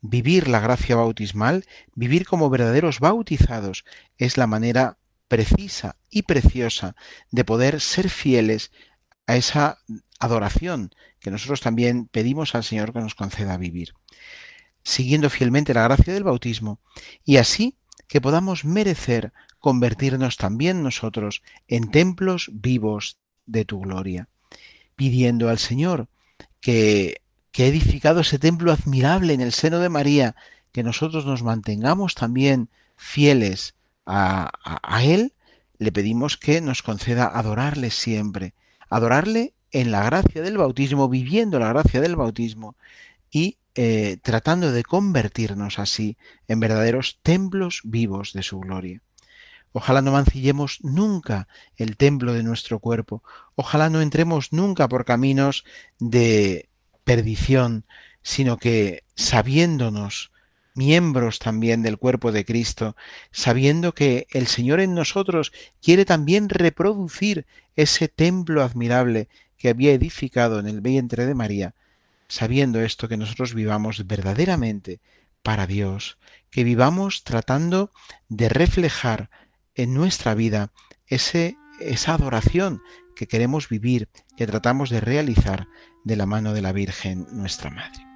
Vivir 0.00 0.48
la 0.48 0.60
gracia 0.60 0.96
bautismal, 0.96 1.64
vivir 1.94 2.26
como 2.26 2.50
verdaderos 2.50 3.00
bautizados, 3.00 3.84
es 4.18 4.36
la 4.36 4.46
manera 4.46 4.98
precisa 5.28 5.96
y 6.10 6.22
preciosa 6.22 6.96
de 7.30 7.44
poder 7.44 7.80
ser 7.80 8.10
fieles 8.10 8.70
a 9.26 9.36
esa 9.36 9.78
adoración 10.18 10.94
que 11.20 11.30
nosotros 11.30 11.60
también 11.60 12.06
pedimos 12.06 12.54
al 12.54 12.64
Señor 12.64 12.92
que 12.92 13.00
nos 13.00 13.14
conceda 13.14 13.56
vivir, 13.56 13.94
siguiendo 14.84 15.30
fielmente 15.30 15.74
la 15.74 15.84
gracia 15.84 16.14
del 16.14 16.24
bautismo 16.24 16.78
y 17.24 17.38
así 17.38 17.76
que 18.06 18.20
podamos 18.20 18.64
merecer 18.64 19.32
convertirnos 19.58 20.36
también 20.36 20.82
nosotros 20.82 21.42
en 21.68 21.90
templos 21.90 22.50
vivos 22.52 23.16
de 23.46 23.64
tu 23.64 23.80
gloria, 23.80 24.28
pidiendo 24.94 25.48
al 25.48 25.58
Señor 25.58 26.08
que, 26.60 27.22
que 27.50 27.64
ha 27.64 27.66
edificado 27.66 28.20
ese 28.20 28.38
templo 28.38 28.72
admirable 28.72 29.32
en 29.32 29.40
el 29.40 29.52
seno 29.52 29.78
de 29.78 29.88
María, 29.88 30.36
que 30.70 30.82
nosotros 30.82 31.24
nos 31.24 31.42
mantengamos 31.42 32.14
también 32.14 32.68
fieles 32.96 33.74
a, 34.06 34.50
a, 34.64 35.04
Él, 35.04 35.32
le 35.78 35.92
pedimos 35.92 36.36
que 36.36 36.60
nos 36.60 36.82
conceda 36.82 37.26
adorarle 37.26 37.90
siempre, 37.90 38.54
adorarle 38.90 39.54
en 39.70 39.90
la 39.90 40.04
gracia 40.04 40.42
del 40.42 40.58
bautismo, 40.58 41.08
viviendo 41.08 41.58
la 41.58 41.68
gracia 41.68 42.00
del 42.00 42.16
bautismo 42.16 42.76
y 43.30 43.56
eh, 43.74 44.18
tratando 44.22 44.72
de 44.72 44.84
convertirnos 44.84 45.78
así 45.78 46.16
en 46.48 46.60
verdaderos 46.60 47.18
templos 47.22 47.80
vivos 47.84 48.32
de 48.32 48.42
su 48.42 48.60
gloria. 48.60 49.00
Ojalá 49.72 50.02
no 50.02 50.12
mancillemos 50.12 50.78
nunca 50.82 51.48
el 51.76 51.96
templo 51.96 52.32
de 52.32 52.44
nuestro 52.44 52.78
cuerpo, 52.78 53.24
ojalá 53.56 53.90
no 53.90 54.00
entremos 54.00 54.52
nunca 54.52 54.88
por 54.88 55.04
caminos 55.04 55.64
de 55.98 56.68
perdición, 57.02 57.84
sino 58.22 58.56
que 58.56 59.02
sabiéndonos 59.16 60.30
miembros 60.74 61.38
también 61.38 61.82
del 61.82 61.98
cuerpo 61.98 62.32
de 62.32 62.44
Cristo, 62.44 62.96
sabiendo 63.30 63.94
que 63.94 64.26
el 64.30 64.46
Señor 64.46 64.80
en 64.80 64.94
nosotros 64.94 65.52
quiere 65.82 66.04
también 66.04 66.48
reproducir 66.48 67.46
ese 67.76 68.08
templo 68.08 68.62
admirable 68.62 69.28
que 69.56 69.68
había 69.68 69.92
edificado 69.92 70.58
en 70.58 70.68
el 70.68 70.80
vientre 70.80 71.26
de 71.26 71.34
María, 71.34 71.74
sabiendo 72.28 72.80
esto 72.80 73.08
que 73.08 73.16
nosotros 73.16 73.54
vivamos 73.54 74.06
verdaderamente 74.06 75.00
para 75.42 75.66
Dios, 75.66 76.18
que 76.50 76.64
vivamos 76.64 77.24
tratando 77.24 77.90
de 78.28 78.48
reflejar 78.48 79.30
en 79.74 79.94
nuestra 79.94 80.34
vida 80.34 80.72
ese, 81.06 81.56
esa 81.80 82.14
adoración 82.14 82.82
que 83.14 83.28
queremos 83.28 83.68
vivir, 83.68 84.08
que 84.36 84.46
tratamos 84.46 84.90
de 84.90 85.00
realizar 85.00 85.68
de 86.04 86.16
la 86.16 86.26
mano 86.26 86.52
de 86.52 86.62
la 86.62 86.72
Virgen 86.72 87.26
nuestra 87.30 87.70
Madre. 87.70 88.06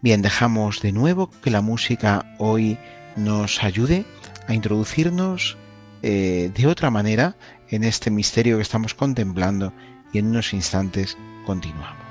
Bien, 0.00 0.22
dejamos 0.22 0.80
de 0.80 0.92
nuevo 0.92 1.30
que 1.42 1.50
la 1.50 1.60
música 1.60 2.34
hoy 2.38 2.78
nos 3.16 3.64
ayude 3.64 4.04
a 4.46 4.54
introducirnos 4.54 5.56
eh, 6.02 6.52
de 6.54 6.66
otra 6.66 6.90
manera 6.90 7.36
en 7.68 7.82
este 7.82 8.10
misterio 8.10 8.56
que 8.56 8.62
estamos 8.62 8.94
contemplando 8.94 9.72
y 10.12 10.18
en 10.18 10.28
unos 10.28 10.52
instantes 10.52 11.18
continuamos. 11.44 12.07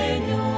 Señor, 0.00 0.49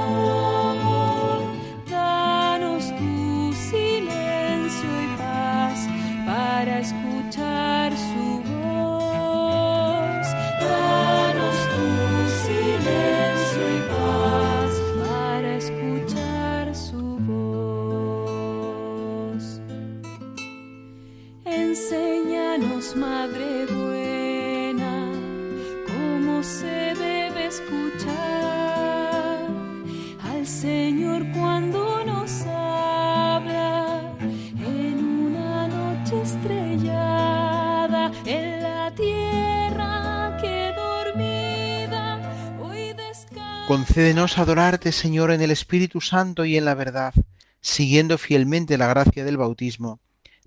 Concédenos 43.93 44.39
adorarte, 44.39 44.91
Señor, 44.91 45.29
en 45.29 45.41
el 45.41 45.51
Espíritu 45.51 46.01
Santo 46.01 46.45
y 46.45 46.57
en 46.57 46.65
la 46.65 46.73
verdad, 46.73 47.13
siguiendo 47.61 48.17
fielmente 48.17 48.79
la 48.79 48.87
gracia 48.87 49.23
del 49.23 49.37
bautismo, 49.37 49.99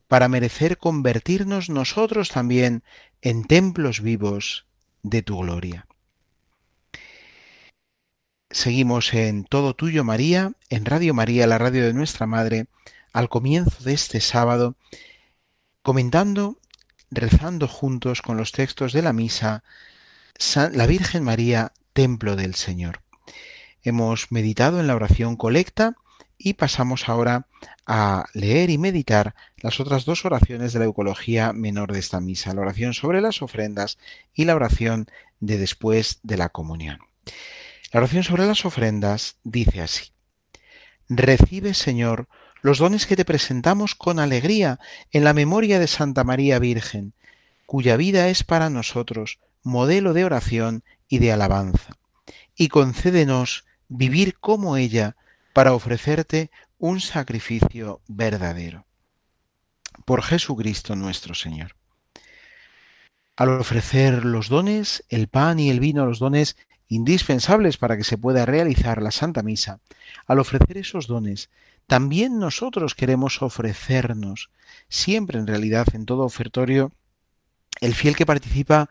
para 0.09 0.27
merecer 0.27 0.79
convertirnos 0.79 1.71
nosotros 1.71 2.29
también 2.31 2.83
en 3.23 3.45
templos 3.45 4.01
vivos 4.01 4.67
de 5.05 5.23
tu 5.23 5.39
gloria. 5.39 5.87
Seguimos 8.51 9.15
en 9.15 9.45
Todo 9.45 9.77
Tuyo 9.77 10.03
María, 10.03 10.51
en 10.69 10.85
Radio 10.85 11.15
María, 11.15 11.47
la 11.47 11.59
radio 11.59 11.87
de 11.87 11.93
nuestra 11.93 12.27
Madre, 12.27 12.67
al 13.13 13.29
comienzo 13.29 13.85
de 13.85 13.93
este 13.93 14.21
sábado, 14.21 14.75
comentando, 15.83 16.59
rezando 17.13 17.69
juntos 17.69 18.23
con 18.23 18.39
los 18.39 18.51
textos 18.51 18.93
de 18.93 19.03
la 19.03 19.13
misa, 19.13 19.63
la 20.73 20.87
Virgen 20.89 21.23
María, 21.23 21.71
Templo 21.93 22.35
del 22.35 22.57
Señor. 22.57 23.06
Hemos 23.87 24.33
meditado 24.33 24.81
en 24.81 24.89
la 24.89 24.97
oración 24.97 25.37
colecta 25.37 25.95
y 26.37 26.55
pasamos 26.55 27.09
ahora 27.09 27.47
a 27.87 28.25
leer 28.35 28.69
y 28.69 28.79
meditar 28.79 29.37
las 29.59 29.79
otras 29.79 30.05
dos 30.05 30.25
oraciones 30.25 30.73
de 30.73 30.81
la 30.81 30.87
Eucología 30.87 31.53
menor 31.53 31.93
de 31.93 32.01
esta 32.01 32.21
misa, 32.21 32.53
la 32.53 32.63
oración 32.63 32.95
sobre 32.95 33.21
las 33.21 33.43
ofrendas 33.43 33.97
y 34.35 34.45
la 34.45 34.57
oración 34.57 35.07
de 35.39 35.57
después 35.57 36.19
de 36.25 36.37
la 36.37 36.49
comunión. 36.49 36.99
La 37.93 38.01
oración 38.01 38.25
sobre 38.25 38.45
las 38.45 38.65
ofrendas 38.65 39.37
dice 39.45 39.83
así. 39.83 40.11
Recibe, 41.09 41.73
Señor, 41.73 42.27
los 42.63 42.79
dones 42.79 43.07
que 43.07 43.15
te 43.15 43.25
presentamos 43.25 43.95
con 43.95 44.19
alegría 44.19 44.81
en 45.13 45.23
la 45.23 45.33
memoria 45.33 45.79
de 45.79 45.87
Santa 45.87 46.25
María 46.25 46.59
Virgen, 46.59 47.13
cuya 47.67 47.97
vida 47.97 48.31
es 48.31 48.43
para 48.43 48.69
nosotros 48.69 49.39
modelo 49.63 50.13
de 50.13 50.25
oración 50.25 50.83
y 51.09 51.21
de 51.21 51.31
alabanza, 51.31 51.97
y 52.57 52.67
concédenos 52.67 53.65
vivir 53.89 54.39
como 54.39 54.77
ella 54.77 55.17
para 55.53 55.73
ofrecerte 55.73 56.51
un 56.79 57.01
sacrificio 57.01 58.01
verdadero. 58.07 58.87
Por 60.05 60.23
Jesucristo 60.23 60.95
nuestro 60.97 61.35
Señor. 61.35 61.75
Al 63.37 63.51
ofrecer 63.51 64.25
los 64.25 64.49
dones, 64.49 65.05
el 65.09 65.29
pan 65.29 65.59
y 65.59 65.71
el 65.71 65.81
vino, 65.81 66.07
los 66.07 66.19
dones 66.19 66.57
indispensables 66.89 67.77
para 67.77 67.97
que 67.97 68.05
se 68.05 68.19
pueda 68.19 68.47
realizar 68.47 69.03
la 69.03 69.11
Santa 69.11 69.43
Misa, 69.43 69.81
al 70.27 70.39
ofrecer 70.39 70.79
esos 70.79 71.07
dones, 71.07 71.51
también 71.87 72.39
nosotros 72.39 72.95
queremos 72.95 73.43
ofrecernos, 73.43 74.51
siempre 74.89 75.39
en 75.39 75.47
realidad 75.47 75.87
en 75.93 76.07
todo 76.07 76.25
ofertorio, 76.25 76.93
el 77.81 77.95
fiel 77.95 78.17
que 78.17 78.27
participa 78.27 78.89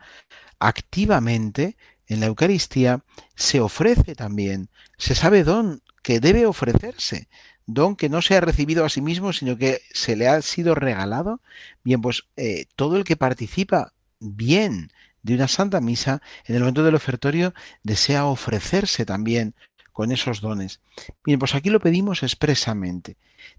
activamente 0.58 1.76
en 2.08 2.20
la 2.20 2.26
Eucaristía 2.26 3.02
se 3.34 3.60
ofrece 3.60 4.14
también, 4.14 4.68
se 4.96 5.14
sabe 5.14 5.44
don 5.44 5.82
que 6.02 6.20
debe 6.20 6.46
ofrecerse, 6.46 7.28
don 7.66 7.96
que 7.96 8.08
no 8.08 8.22
se 8.22 8.36
ha 8.36 8.40
recibido 8.40 8.84
a 8.84 8.88
sí 8.88 9.00
mismo, 9.00 9.32
sino 9.32 9.56
que 9.56 9.82
se 9.92 10.16
le 10.16 10.28
ha 10.28 10.40
sido 10.42 10.74
regalado. 10.74 11.40
Bien, 11.82 12.00
pues 12.00 12.24
eh, 12.36 12.66
todo 12.76 12.96
el 12.96 13.04
que 13.04 13.16
participa 13.16 13.92
bien 14.20 14.92
de 15.22 15.34
una 15.34 15.48
santa 15.48 15.80
misa, 15.80 16.22
en 16.44 16.54
el 16.54 16.60
momento 16.60 16.84
del 16.84 16.94
ofertorio 16.94 17.52
desea 17.82 18.26
ofrecerse 18.26 19.04
también 19.04 19.54
con 19.92 20.12
esos 20.12 20.40
dones. 20.40 20.80
Bien, 21.24 21.38
pues 21.40 21.54
aquí 21.54 21.70
lo 21.70 21.80
pedimos 21.80 22.22
expresamente. 22.22 23.16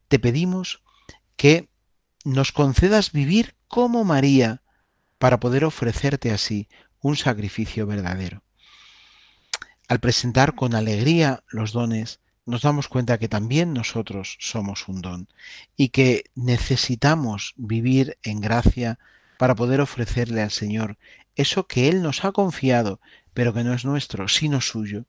Te 0.07 0.19
pedimos 0.19 0.81
que 1.35 1.67
nos 2.23 2.51
concedas 2.51 3.11
vivir 3.11 3.55
como 3.67 4.05
María 4.05 4.61
para 5.17 5.39
poder 5.39 5.65
ofrecerte 5.65 6.31
así 6.31 6.69
un 7.07 7.15
sacrificio 7.15 7.87
verdadero. 7.87 8.43
Al 9.87 9.99
presentar 9.99 10.55
con 10.55 10.75
alegría 10.75 11.43
los 11.49 11.71
dones, 11.71 12.19
nos 12.45 12.61
damos 12.61 12.89
cuenta 12.89 13.17
que 13.17 13.29
también 13.29 13.73
nosotros 13.73 14.37
somos 14.39 14.87
un 14.89 15.01
don 15.01 15.27
y 15.77 15.89
que 15.89 16.25
necesitamos 16.35 17.53
vivir 17.55 18.17
en 18.23 18.41
gracia 18.41 18.99
para 19.37 19.55
poder 19.55 19.79
ofrecerle 19.79 20.41
al 20.41 20.51
Señor 20.51 20.97
eso 21.35 21.67
que 21.67 21.87
Él 21.87 22.01
nos 22.01 22.25
ha 22.25 22.31
confiado, 22.33 22.99
pero 23.33 23.53
que 23.53 23.63
no 23.63 23.73
es 23.73 23.85
nuestro, 23.85 24.27
sino 24.27 24.59
suyo. 24.59 25.05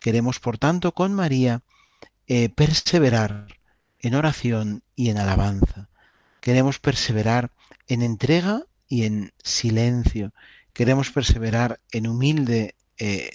Queremos, 0.00 0.40
por 0.40 0.56
tanto, 0.56 0.92
con 0.92 1.12
María, 1.12 1.62
eh, 2.28 2.48
perseverar 2.48 3.58
en 4.00 4.14
oración 4.14 4.82
y 4.94 5.10
en 5.10 5.18
alabanza. 5.18 5.88
Queremos 6.40 6.78
perseverar 6.78 7.50
en 7.88 8.02
entrega 8.02 8.62
y 8.88 9.04
en 9.04 9.32
silencio. 9.42 10.32
Queremos 10.76 11.10
perseverar 11.10 11.80
en 11.90 12.06
humilde 12.06 12.74
eh, 12.98 13.30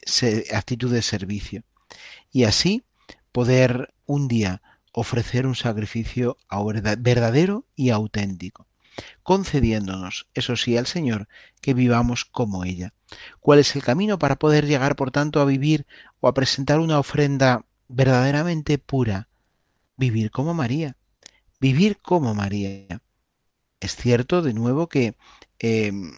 actitud 0.53 0.93
de 0.93 1.01
servicio. 1.01 1.63
Y 2.31 2.43
así 2.43 2.83
poder 3.31 3.95
un 4.05 4.27
día 4.27 4.62
ofrecer 4.91 5.48
un 5.48 5.55
sacrificio 5.55 6.38
verdadero 7.00 7.65
y 7.75 7.89
auténtico, 7.89 8.67
concediéndonos, 9.24 10.27
eso 10.36 10.55
sí, 10.55 10.77
al 10.77 10.86
Señor, 10.86 11.27
que 11.62 11.74
vivamos 11.74 12.25
como 12.25 12.63
ella. 12.63 12.93
¿Cuál 13.39 13.57
es 13.57 13.75
el 13.75 13.81
camino 13.81 14.19
para 14.19 14.38
poder 14.38 14.67
llegar, 14.67 14.95
por 14.95 15.10
tanto, 15.10 15.41
a 15.41 15.45
vivir 15.45 15.88
o 16.19 16.27
a 16.27 16.36
presentar 16.36 16.79
una 16.79 17.00
ofrenda 17.00 17.65
verdaderamente 17.88 18.77
pura? 18.77 19.29
Vivir 19.98 20.29
como 20.29 20.53
María, 20.53 20.95
vivir 21.60 21.98
como 22.03 22.36
María. 22.36 23.01
Es 23.79 23.95
cierto, 23.95 24.43
de 24.43 24.53
nuevo, 24.53 24.88
que 24.88 25.15
em, 25.57 26.12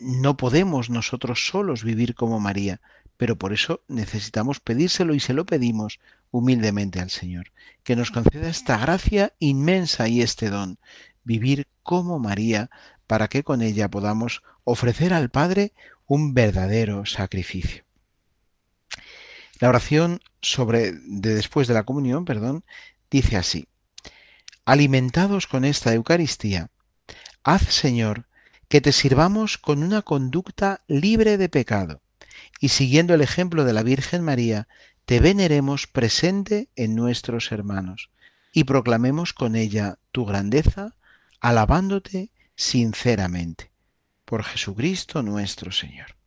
no 0.00 0.36
podemos 0.36 0.90
nosotros 0.90 1.46
solos 1.46 1.84
vivir 1.84 2.14
como 2.14 2.40
María, 2.40 2.80
pero 3.16 3.36
por 3.36 3.52
eso 3.52 3.82
necesitamos 3.88 4.60
pedírselo 4.60 5.14
y 5.14 5.20
se 5.20 5.34
lo 5.34 5.44
pedimos 5.44 5.98
humildemente 6.30 7.00
al 7.00 7.10
Señor, 7.10 7.52
que 7.82 7.96
nos 7.96 8.10
conceda 8.10 8.48
esta 8.48 8.78
gracia 8.78 9.34
inmensa 9.38 10.08
y 10.08 10.22
este 10.22 10.50
don, 10.50 10.78
vivir 11.24 11.66
como 11.82 12.18
María, 12.18 12.70
para 13.06 13.28
que 13.28 13.42
con 13.42 13.62
ella 13.62 13.90
podamos 13.90 14.42
ofrecer 14.64 15.12
al 15.12 15.30
Padre 15.30 15.72
un 16.06 16.34
verdadero 16.34 17.06
sacrificio. 17.06 17.84
La 19.58 19.68
oración 19.68 20.20
sobre 20.40 20.92
de 20.92 21.34
después 21.34 21.66
de 21.66 21.74
la 21.74 21.82
comunión, 21.82 22.24
perdón, 22.24 22.64
dice 23.10 23.36
así: 23.36 23.66
Alimentados 24.64 25.46
con 25.46 25.64
esta 25.64 25.92
Eucaristía, 25.92 26.70
haz, 27.42 27.62
Señor, 27.62 28.27
que 28.68 28.80
te 28.80 28.92
sirvamos 28.92 29.58
con 29.58 29.82
una 29.82 30.02
conducta 30.02 30.82
libre 30.86 31.38
de 31.38 31.48
pecado, 31.48 32.02
y 32.60 32.68
siguiendo 32.68 33.14
el 33.14 33.20
ejemplo 33.20 33.64
de 33.64 33.72
la 33.72 33.82
Virgen 33.82 34.22
María, 34.22 34.68
te 35.04 35.20
veneremos 35.20 35.86
presente 35.86 36.68
en 36.76 36.94
nuestros 36.94 37.50
hermanos 37.50 38.10
y 38.52 38.64
proclamemos 38.64 39.32
con 39.32 39.56
ella 39.56 39.98
tu 40.12 40.26
grandeza, 40.26 40.96
alabándote 41.40 42.30
sinceramente. 42.56 43.70
Por 44.24 44.44
Jesucristo 44.44 45.22
nuestro 45.22 45.72
Señor. 45.72 46.17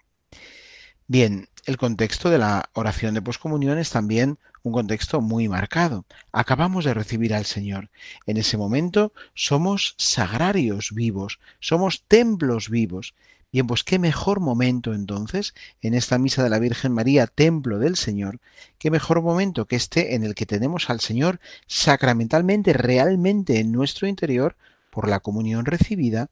Bien, 1.14 1.50
el 1.66 1.76
contexto 1.76 2.30
de 2.30 2.38
la 2.38 2.70
oración 2.72 3.14
de 3.14 3.22
poscomunión 3.22 3.78
es 3.78 3.90
también 3.90 4.38
un 4.64 4.72
contexto 4.72 5.20
muy 5.20 5.50
marcado. 5.50 6.06
Acabamos 6.32 6.86
de 6.86 6.94
recibir 6.94 7.34
al 7.34 7.44
Señor. 7.44 7.90
En 8.28 8.38
ese 8.38 8.56
momento 8.56 9.12
somos 9.34 9.94
sagrarios 9.98 10.94
vivos, 10.94 11.42
somos 11.60 12.06
templos 12.08 12.70
vivos. 12.70 13.14
Bien, 13.52 13.68
pues 13.68 13.84
qué 13.84 14.00
mejor 14.00 14.40
momento 14.40 14.94
entonces, 14.94 15.54
en 15.82 15.96
esta 15.96 16.18
misa 16.18 16.46
de 16.46 16.50
la 16.50 16.60
Virgen 16.60 16.94
María, 16.94 17.28
templo 17.28 17.78
del 17.78 17.98
Señor, 17.98 18.40
qué 18.78 18.90
mejor 18.90 19.22
momento 19.22 19.66
que 19.66 19.76
este 19.76 20.16
en 20.16 20.24
el 20.24 20.34
que 20.34 20.46
tenemos 20.46 20.90
al 20.90 21.02
Señor 21.02 21.42
sacramentalmente, 21.68 22.72
realmente 22.72 23.60
en 23.60 23.74
nuestro 23.74 24.08
interior, 24.08 24.56
por 24.90 25.10
la 25.10 25.20
comunión 25.20 25.66
recibida, 25.66 26.30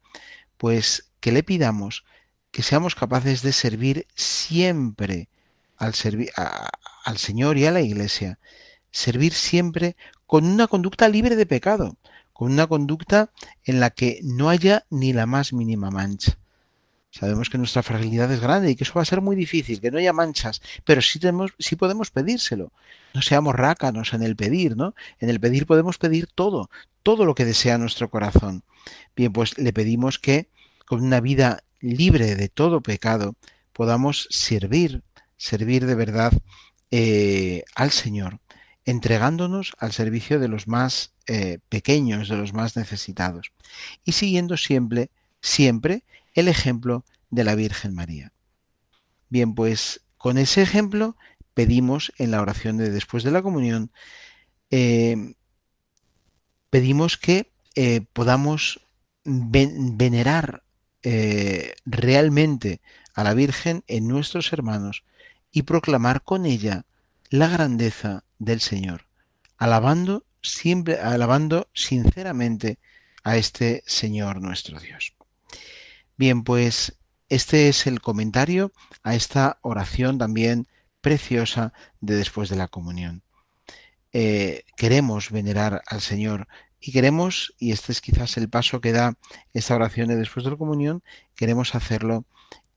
pues 0.56 1.12
que 1.20 1.34
le 1.34 1.44
pidamos 1.44 2.06
que 2.52 2.64
seamos 2.64 2.96
capaces 2.96 3.42
de 3.42 3.54
servir 3.54 4.08
siempre 4.16 5.30
al, 5.78 5.94
Señor 5.94 7.58
y 7.58 7.66
a 7.66 7.72
la 7.72 7.82
Iglesia, 7.82 8.40
servir 8.92 9.34
siempre 9.34 9.96
con 10.26 10.46
una 10.46 10.68
conducta 10.68 11.08
libre 11.08 11.36
de 11.36 11.46
pecado, 11.46 11.98
con 12.34 12.52
una 12.52 12.68
conducta 12.68 13.32
en 13.64 13.80
la 13.80 13.90
que 13.90 14.20
no 14.24 14.50
haya 14.50 14.86
ni 14.90 15.14
la 15.14 15.26
más 15.26 15.54
mínima 15.54 15.90
mancha. 15.90 16.38
Sabemos 17.12 17.50
que 17.50 17.58
nuestra 17.58 17.82
fragilidad 17.82 18.32
es 18.32 18.40
grande 18.40 18.70
y 18.70 18.76
que 18.76 18.84
eso 18.84 18.94
va 18.96 19.02
a 19.02 19.06
ser 19.06 19.22
muy 19.22 19.36
difícil, 19.36 19.82
que 19.82 19.90
no 19.90 19.98
haya 19.98 20.14
manchas, 20.14 20.62
pero 20.86 21.02
sí, 21.02 21.20
tenemos, 21.20 21.54
sí 21.58 21.76
podemos 21.76 22.12
pedírselo. 22.12 22.72
No 23.16 23.24
seamos 23.24 23.56
rácanos 23.56 24.14
en 24.14 24.22
el 24.22 24.36
pedir, 24.36 24.78
¿no? 24.78 24.94
En 25.20 25.30
el 25.30 25.40
pedir 25.40 25.66
podemos 25.66 25.98
pedir 25.98 26.28
todo, 26.28 26.70
todo 27.02 27.26
lo 27.26 27.34
que 27.34 27.46
desea 27.46 27.80
nuestro 27.80 28.12
corazón. 28.12 28.64
Bien, 29.16 29.34
pues 29.34 29.58
le 29.58 29.74
pedimos 29.74 30.20
que 30.20 30.50
con 30.86 31.04
una 31.04 31.20
vida 31.20 31.64
libre 31.82 32.36
de 32.36 32.50
todo 32.50 32.82
pecado 32.82 33.36
podamos 33.74 34.28
servir, 34.30 35.04
servir 35.38 35.86
de 35.86 35.96
verdad 35.96 36.34
eh, 36.92 37.64
al 37.76 37.92
Señor, 37.92 38.40
entregándonos 38.86 39.74
al 39.80 39.92
servicio 39.92 40.40
de 40.40 40.48
los 40.48 40.68
más 40.68 41.14
eh, 41.28 41.60
pequeños, 41.70 42.30
de 42.30 42.38
los 42.38 42.54
más 42.54 42.76
necesitados, 42.76 43.52
y 44.04 44.14
siguiendo 44.14 44.58
siempre, 44.58 45.12
siempre 45.42 46.04
el 46.34 46.48
ejemplo 46.48 47.06
de 47.30 47.44
la 47.44 47.56
Virgen 47.56 47.94
María. 47.94 48.34
Bien, 49.30 49.54
pues 49.54 50.02
con 50.18 50.38
ese 50.38 50.62
ejemplo 50.62 51.16
pedimos 51.54 52.12
en 52.18 52.32
la 52.32 52.42
oración 52.42 52.78
de 52.78 52.90
después 52.90 53.24
de 53.24 53.32
la 53.32 53.42
comunión, 53.42 53.92
eh, 54.72 55.36
pedimos 56.70 57.18
que 57.18 57.52
podamos 58.12 58.82
venerar 59.24 60.64
eh, 61.04 61.76
realmente 61.86 62.82
a 63.14 63.24
la 63.24 63.34
Virgen 63.34 63.84
en 63.88 64.08
nuestros 64.08 64.54
hermanos 64.54 65.04
y 65.52 65.64
proclamar 65.64 66.24
con 66.24 66.46
ella 66.46 66.86
la 67.30 67.48
grandeza 67.48 68.24
del 68.38 68.62
Señor, 68.62 69.06
alabando 69.58 70.26
siempre, 70.42 71.00
alabando 71.00 71.68
sinceramente 71.74 72.80
a 73.24 73.38
este 73.38 73.84
Señor 73.86 74.42
nuestro 74.42 74.80
Dios. 74.80 75.14
Bien, 76.18 76.44
pues 76.44 76.98
este 77.30 77.70
es 77.70 77.88
el 77.88 78.02
comentario 78.02 78.72
a 79.04 79.16
esta 79.16 79.60
oración 79.62 80.18
también 80.18 80.68
preciosa 81.02 81.74
de 82.02 82.16
después 82.16 82.50
de 82.50 82.56
la 82.56 82.68
comunión. 82.68 83.24
Eh, 84.12 84.64
queremos 84.76 85.30
venerar 85.30 85.84
al 85.88 86.02
Señor 86.02 86.48
y 86.80 86.92
queremos, 86.92 87.54
y 87.58 87.72
este 87.72 87.92
es 87.92 88.02
quizás 88.02 88.38
el 88.38 88.50
paso 88.50 88.82
que 88.82 88.92
da 88.92 89.18
esta 89.54 89.76
oración 89.76 90.08
de 90.08 90.16
después 90.16 90.44
de 90.44 90.52
la 90.52 90.58
comunión, 90.58 91.04
queremos 91.36 91.76
hacerlo 91.76 92.26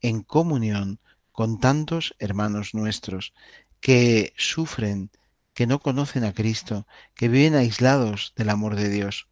en 0.01 0.23
comunión 0.23 0.99
con 1.31 1.61
tantos 1.61 2.15
hermanos 2.19 2.75
nuestros 2.75 3.33
que 3.81 4.33
sufren, 4.37 5.11
que 5.55 5.67
no 5.67 5.81
conocen 5.81 6.25
a 6.25 6.33
Cristo, 6.33 6.87
que 7.15 7.29
viven 7.29 7.55
aislados 7.55 8.33
del 8.37 8.51
amor 8.51 8.77
de 8.77 8.89
Dios. 8.89 9.29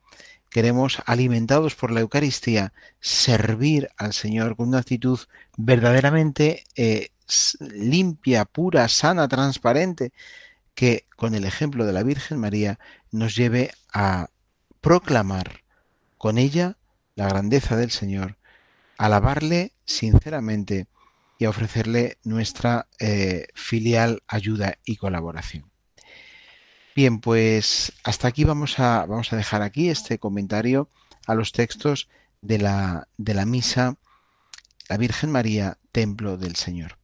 Queremos, 0.50 0.98
alimentados 1.06 1.76
por 1.76 1.92
la 1.92 2.00
Eucaristía, 2.00 2.72
servir 3.00 3.88
al 3.96 4.12
Señor 4.12 4.56
con 4.56 4.68
una 4.68 4.78
actitud 4.78 5.18
verdaderamente 5.56 6.64
eh, 6.74 7.10
limpia, 7.60 8.44
pura, 8.44 8.88
sana, 8.88 9.28
transparente, 9.28 10.12
que 10.74 11.06
con 11.16 11.34
el 11.34 11.44
ejemplo 11.44 11.86
de 11.86 11.92
la 11.92 12.02
Virgen 12.02 12.38
María 12.38 12.78
nos 13.12 13.36
lleve 13.36 13.70
a 13.92 14.28
proclamar 14.80 15.62
con 16.18 16.38
ella 16.38 16.76
la 17.14 17.28
grandeza 17.28 17.76
del 17.76 17.90
Señor, 17.90 18.38
alabarle 18.98 19.72
sinceramente 19.84 20.86
y 21.38 21.46
ofrecerle 21.46 22.18
nuestra 22.22 22.86
eh, 22.98 23.48
filial 23.54 24.22
ayuda 24.28 24.78
y 24.84 24.96
colaboración. 24.96 25.70
Bien, 26.94 27.20
pues 27.20 27.92
hasta 28.04 28.28
aquí 28.28 28.44
vamos 28.44 28.78
a, 28.78 29.06
vamos 29.06 29.32
a 29.32 29.36
dejar 29.36 29.62
aquí 29.62 29.88
este 29.88 30.18
comentario 30.18 30.88
a 31.26 31.34
los 31.34 31.52
textos 31.52 32.08
de 32.42 32.58
la, 32.58 33.08
de 33.16 33.34
la 33.34 33.46
misa 33.46 33.96
La 34.88 34.96
Virgen 34.96 35.30
María, 35.30 35.78
Templo 35.92 36.36
del 36.36 36.56
Señor. 36.56 36.98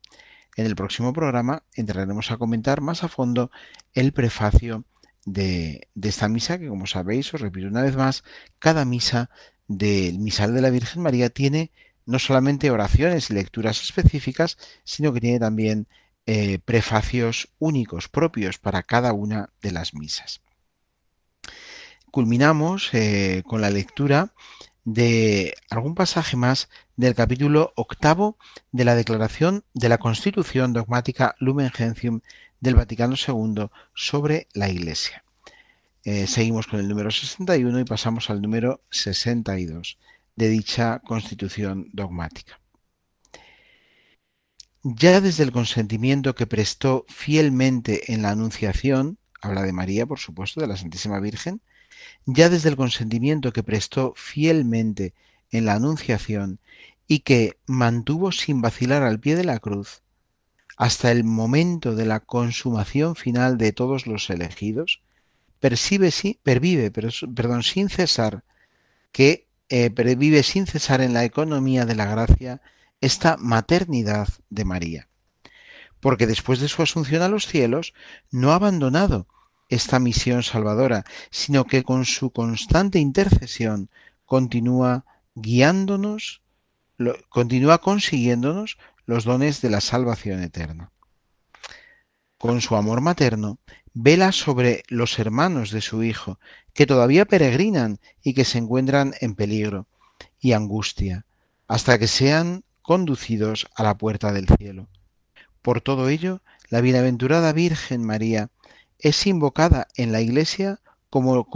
En 0.56 0.66
el 0.66 0.74
próximo 0.74 1.12
programa 1.12 1.62
entraremos 1.74 2.30
a 2.30 2.36
comentar 2.36 2.80
más 2.80 3.04
a 3.04 3.08
fondo 3.08 3.50
el 3.94 4.12
prefacio 4.12 4.84
de, 5.26 5.88
esta 6.00 6.28
misa, 6.28 6.58
que 6.58 6.68
como 6.68 6.86
sabéis, 6.86 7.34
os 7.34 7.40
repito 7.42 7.66
una 7.66 7.82
vez 7.82 7.96
más, 7.96 8.24
cada 8.58 8.86
misa 8.86 9.28
del 9.68 10.18
misal 10.18 10.54
de 10.54 10.62
la 10.62 10.70
Virgen 10.70 11.02
María 11.02 11.28
tiene 11.28 11.72
no 12.06 12.18
solamente 12.18 12.70
oraciones 12.70 13.28
y 13.28 13.34
lecturas 13.34 13.82
específicas, 13.82 14.56
sino 14.84 15.12
que 15.12 15.20
tiene 15.20 15.40
también 15.40 15.88
eh, 16.24 16.60
prefacios 16.64 17.48
únicos, 17.58 18.08
propios 18.08 18.58
para 18.58 18.84
cada 18.84 19.12
una 19.12 19.50
de 19.60 19.72
las 19.72 19.92
misas. 19.92 20.40
Culminamos 22.12 22.94
eh, 22.94 23.42
con 23.44 23.60
la 23.60 23.70
lectura 23.70 24.32
de 24.84 25.54
algún 25.68 25.96
pasaje 25.96 26.36
más 26.36 26.68
del 26.94 27.16
capítulo 27.16 27.72
octavo 27.74 28.38
de 28.70 28.84
la 28.84 28.94
Declaración 28.94 29.64
de 29.74 29.88
la 29.88 29.98
Constitución 29.98 30.72
Dogmática 30.72 31.34
Lumen 31.40 31.70
Gentium 31.72 32.20
del 32.60 32.74
Vaticano 32.74 33.14
II 33.16 33.68
sobre 33.94 34.48
la 34.54 34.68
Iglesia. 34.68 35.24
Eh, 36.04 36.26
seguimos 36.26 36.66
con 36.66 36.78
el 36.78 36.88
número 36.88 37.10
61 37.10 37.80
y 37.80 37.84
pasamos 37.84 38.30
al 38.30 38.40
número 38.40 38.82
62 38.90 39.98
de 40.36 40.48
dicha 40.48 41.00
Constitución 41.00 41.88
Dogmática. 41.92 42.60
Ya 44.82 45.20
desde 45.20 45.42
el 45.42 45.50
consentimiento 45.50 46.36
que 46.36 46.46
prestó 46.46 47.04
fielmente 47.08 48.12
en 48.12 48.22
la 48.22 48.30
Anunciación, 48.30 49.18
habla 49.40 49.62
de 49.62 49.72
María, 49.72 50.06
por 50.06 50.20
supuesto, 50.20 50.60
de 50.60 50.68
la 50.68 50.76
Santísima 50.76 51.18
Virgen, 51.18 51.60
ya 52.24 52.48
desde 52.48 52.68
el 52.68 52.76
consentimiento 52.76 53.52
que 53.52 53.64
prestó 53.64 54.14
fielmente 54.14 55.12
en 55.50 55.64
la 55.64 55.74
Anunciación 55.74 56.60
y 57.08 57.20
que 57.20 57.58
mantuvo 57.66 58.30
sin 58.30 58.60
vacilar 58.60 59.02
al 59.02 59.18
pie 59.18 59.34
de 59.34 59.44
la 59.44 59.58
cruz, 59.58 60.02
hasta 60.76 61.10
el 61.10 61.24
momento 61.24 61.94
de 61.94 62.04
la 62.04 62.20
consumación 62.20 63.16
final 63.16 63.56
de 63.58 63.72
todos 63.72 64.06
los 64.06 64.28
elegidos, 64.30 65.00
percibe, 65.58 66.10
pervive, 66.42 66.90
perdón, 66.90 67.62
sin 67.62 67.88
cesar, 67.88 68.44
que 69.10 69.46
eh, 69.68 69.90
pervive 69.90 70.42
sin 70.42 70.66
cesar 70.66 71.00
en 71.00 71.14
la 71.14 71.24
economía 71.24 71.86
de 71.86 71.94
la 71.94 72.06
gracia 72.06 72.60
esta 73.00 73.36
maternidad 73.38 74.28
de 74.50 74.64
María, 74.64 75.08
porque 76.00 76.26
después 76.26 76.60
de 76.60 76.68
su 76.68 76.82
asunción 76.82 77.22
a 77.22 77.28
los 77.28 77.46
cielos 77.46 77.94
no 78.30 78.52
ha 78.52 78.56
abandonado 78.56 79.26
esta 79.68 79.98
misión 79.98 80.42
salvadora, 80.42 81.04
sino 81.30 81.64
que 81.64 81.82
con 81.82 82.04
su 82.04 82.30
constante 82.30 82.98
intercesión 82.98 83.90
continúa 84.24 85.04
guiándonos, 85.34 86.42
continúa 87.28 87.78
consiguiéndonos 87.78 88.78
los 89.06 89.24
dones 89.24 89.62
de 89.62 89.70
la 89.70 89.80
salvación 89.80 90.42
eterna. 90.42 90.90
Con 92.38 92.60
su 92.60 92.76
amor 92.76 93.00
materno, 93.00 93.58
vela 93.94 94.32
sobre 94.32 94.82
los 94.88 95.18
hermanos 95.18 95.70
de 95.70 95.80
su 95.80 96.02
Hijo, 96.02 96.38
que 96.74 96.86
todavía 96.86 97.24
peregrinan 97.24 97.98
y 98.22 98.34
que 98.34 98.44
se 98.44 98.58
encuentran 98.58 99.14
en 99.20 99.34
peligro 99.34 99.86
y 100.38 100.52
angustia, 100.52 101.24
hasta 101.66 101.98
que 101.98 102.08
sean 102.08 102.64
conducidos 102.82 103.68
a 103.74 103.82
la 103.82 103.96
puerta 103.96 104.32
del 104.32 104.46
cielo. 104.58 104.88
Por 105.62 105.80
todo 105.80 106.08
ello, 106.10 106.42
la 106.68 106.80
bienaventurada 106.80 107.52
Virgen 107.52 108.04
María 108.04 108.50
es 108.98 109.26
invocada 109.26 109.88
en 109.96 110.12
la 110.12 110.20
Iglesia 110.20 110.80
como 111.08 111.46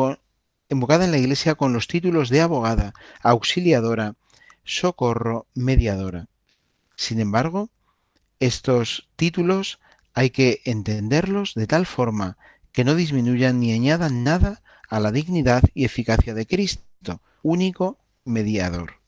invocada 0.70 1.04
en 1.04 1.10
la 1.10 1.18
Iglesia 1.18 1.56
con 1.56 1.72
los 1.72 1.88
títulos 1.88 2.30
de 2.30 2.40
abogada, 2.40 2.94
auxiliadora, 3.22 4.14
socorro, 4.64 5.46
mediadora. 5.54 6.29
Sin 7.00 7.18
embargo, 7.18 7.70
estos 8.40 9.08
títulos 9.16 9.80
hay 10.12 10.28
que 10.28 10.60
entenderlos 10.66 11.54
de 11.54 11.66
tal 11.66 11.86
forma 11.86 12.36
que 12.72 12.84
no 12.84 12.94
disminuyan 12.94 13.58
ni 13.58 13.72
añadan 13.72 14.22
nada 14.22 14.60
a 14.86 15.00
la 15.00 15.10
dignidad 15.10 15.62
y 15.72 15.86
eficacia 15.86 16.34
de 16.34 16.46
Cristo, 16.46 17.22
único 17.42 17.96
mediador. 18.26 19.00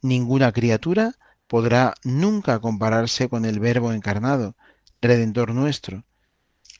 Ninguna 0.00 0.52
criatura 0.52 1.16
podrá 1.48 1.94
nunca 2.04 2.60
compararse 2.60 3.28
con 3.28 3.46
el 3.46 3.58
Verbo 3.58 3.92
encarnado, 3.92 4.54
Redentor 5.00 5.54
nuestro. 5.54 6.04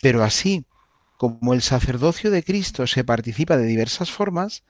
Pero 0.00 0.22
así 0.22 0.66
como 1.16 1.52
el 1.52 1.62
sacerdocio 1.62 2.30
de 2.30 2.44
Cristo 2.44 2.86
se 2.86 3.02
participa 3.02 3.56
de 3.56 3.66
diversas 3.66 4.12
formas, 4.12 4.62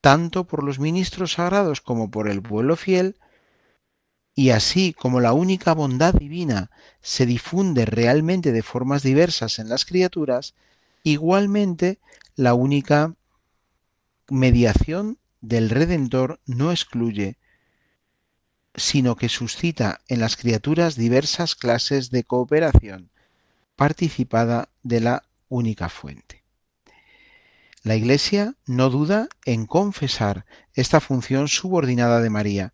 tanto 0.00 0.48
por 0.48 0.64
los 0.64 0.80
ministros 0.80 1.34
sagrados 1.34 1.80
como 1.80 2.10
por 2.10 2.28
el 2.28 2.42
pueblo 2.42 2.74
fiel, 2.74 3.14
y 4.40 4.52
así 4.52 4.94
como 4.94 5.20
la 5.20 5.34
única 5.34 5.74
bondad 5.74 6.14
divina 6.14 6.70
se 7.02 7.26
difunde 7.26 7.84
realmente 7.84 8.52
de 8.52 8.62
formas 8.62 9.02
diversas 9.02 9.58
en 9.58 9.68
las 9.68 9.84
criaturas, 9.84 10.54
igualmente 11.02 11.98
la 12.36 12.54
única 12.54 13.16
mediación 14.30 15.18
del 15.42 15.68
Redentor 15.68 16.40
no 16.46 16.70
excluye, 16.70 17.36
sino 18.74 19.14
que 19.14 19.28
suscita 19.28 20.00
en 20.08 20.20
las 20.20 20.38
criaturas 20.38 20.96
diversas 20.96 21.54
clases 21.54 22.10
de 22.10 22.24
cooperación 22.24 23.10
participada 23.76 24.70
de 24.82 25.00
la 25.00 25.24
única 25.50 25.90
fuente. 25.90 26.44
La 27.82 27.94
Iglesia 27.94 28.54
no 28.64 28.88
duda 28.88 29.28
en 29.44 29.66
confesar 29.66 30.46
esta 30.72 30.98
función 31.00 31.46
subordinada 31.46 32.22
de 32.22 32.30
María, 32.30 32.72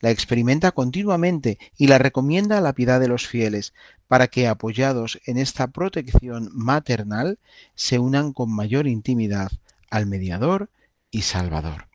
la 0.00 0.10
experimenta 0.10 0.72
continuamente 0.72 1.58
y 1.76 1.86
la 1.86 1.98
recomienda 1.98 2.58
a 2.58 2.60
la 2.60 2.72
piedad 2.72 3.00
de 3.00 3.08
los 3.08 3.26
fieles, 3.26 3.74
para 4.06 4.28
que, 4.28 4.48
apoyados 4.48 5.20
en 5.26 5.38
esta 5.38 5.68
protección 5.68 6.50
maternal, 6.52 7.38
se 7.74 7.98
unan 7.98 8.32
con 8.32 8.50
mayor 8.50 8.86
intimidad 8.86 9.50
al 9.90 10.06
mediador 10.06 10.70
y 11.10 11.22
salvador. 11.22 11.88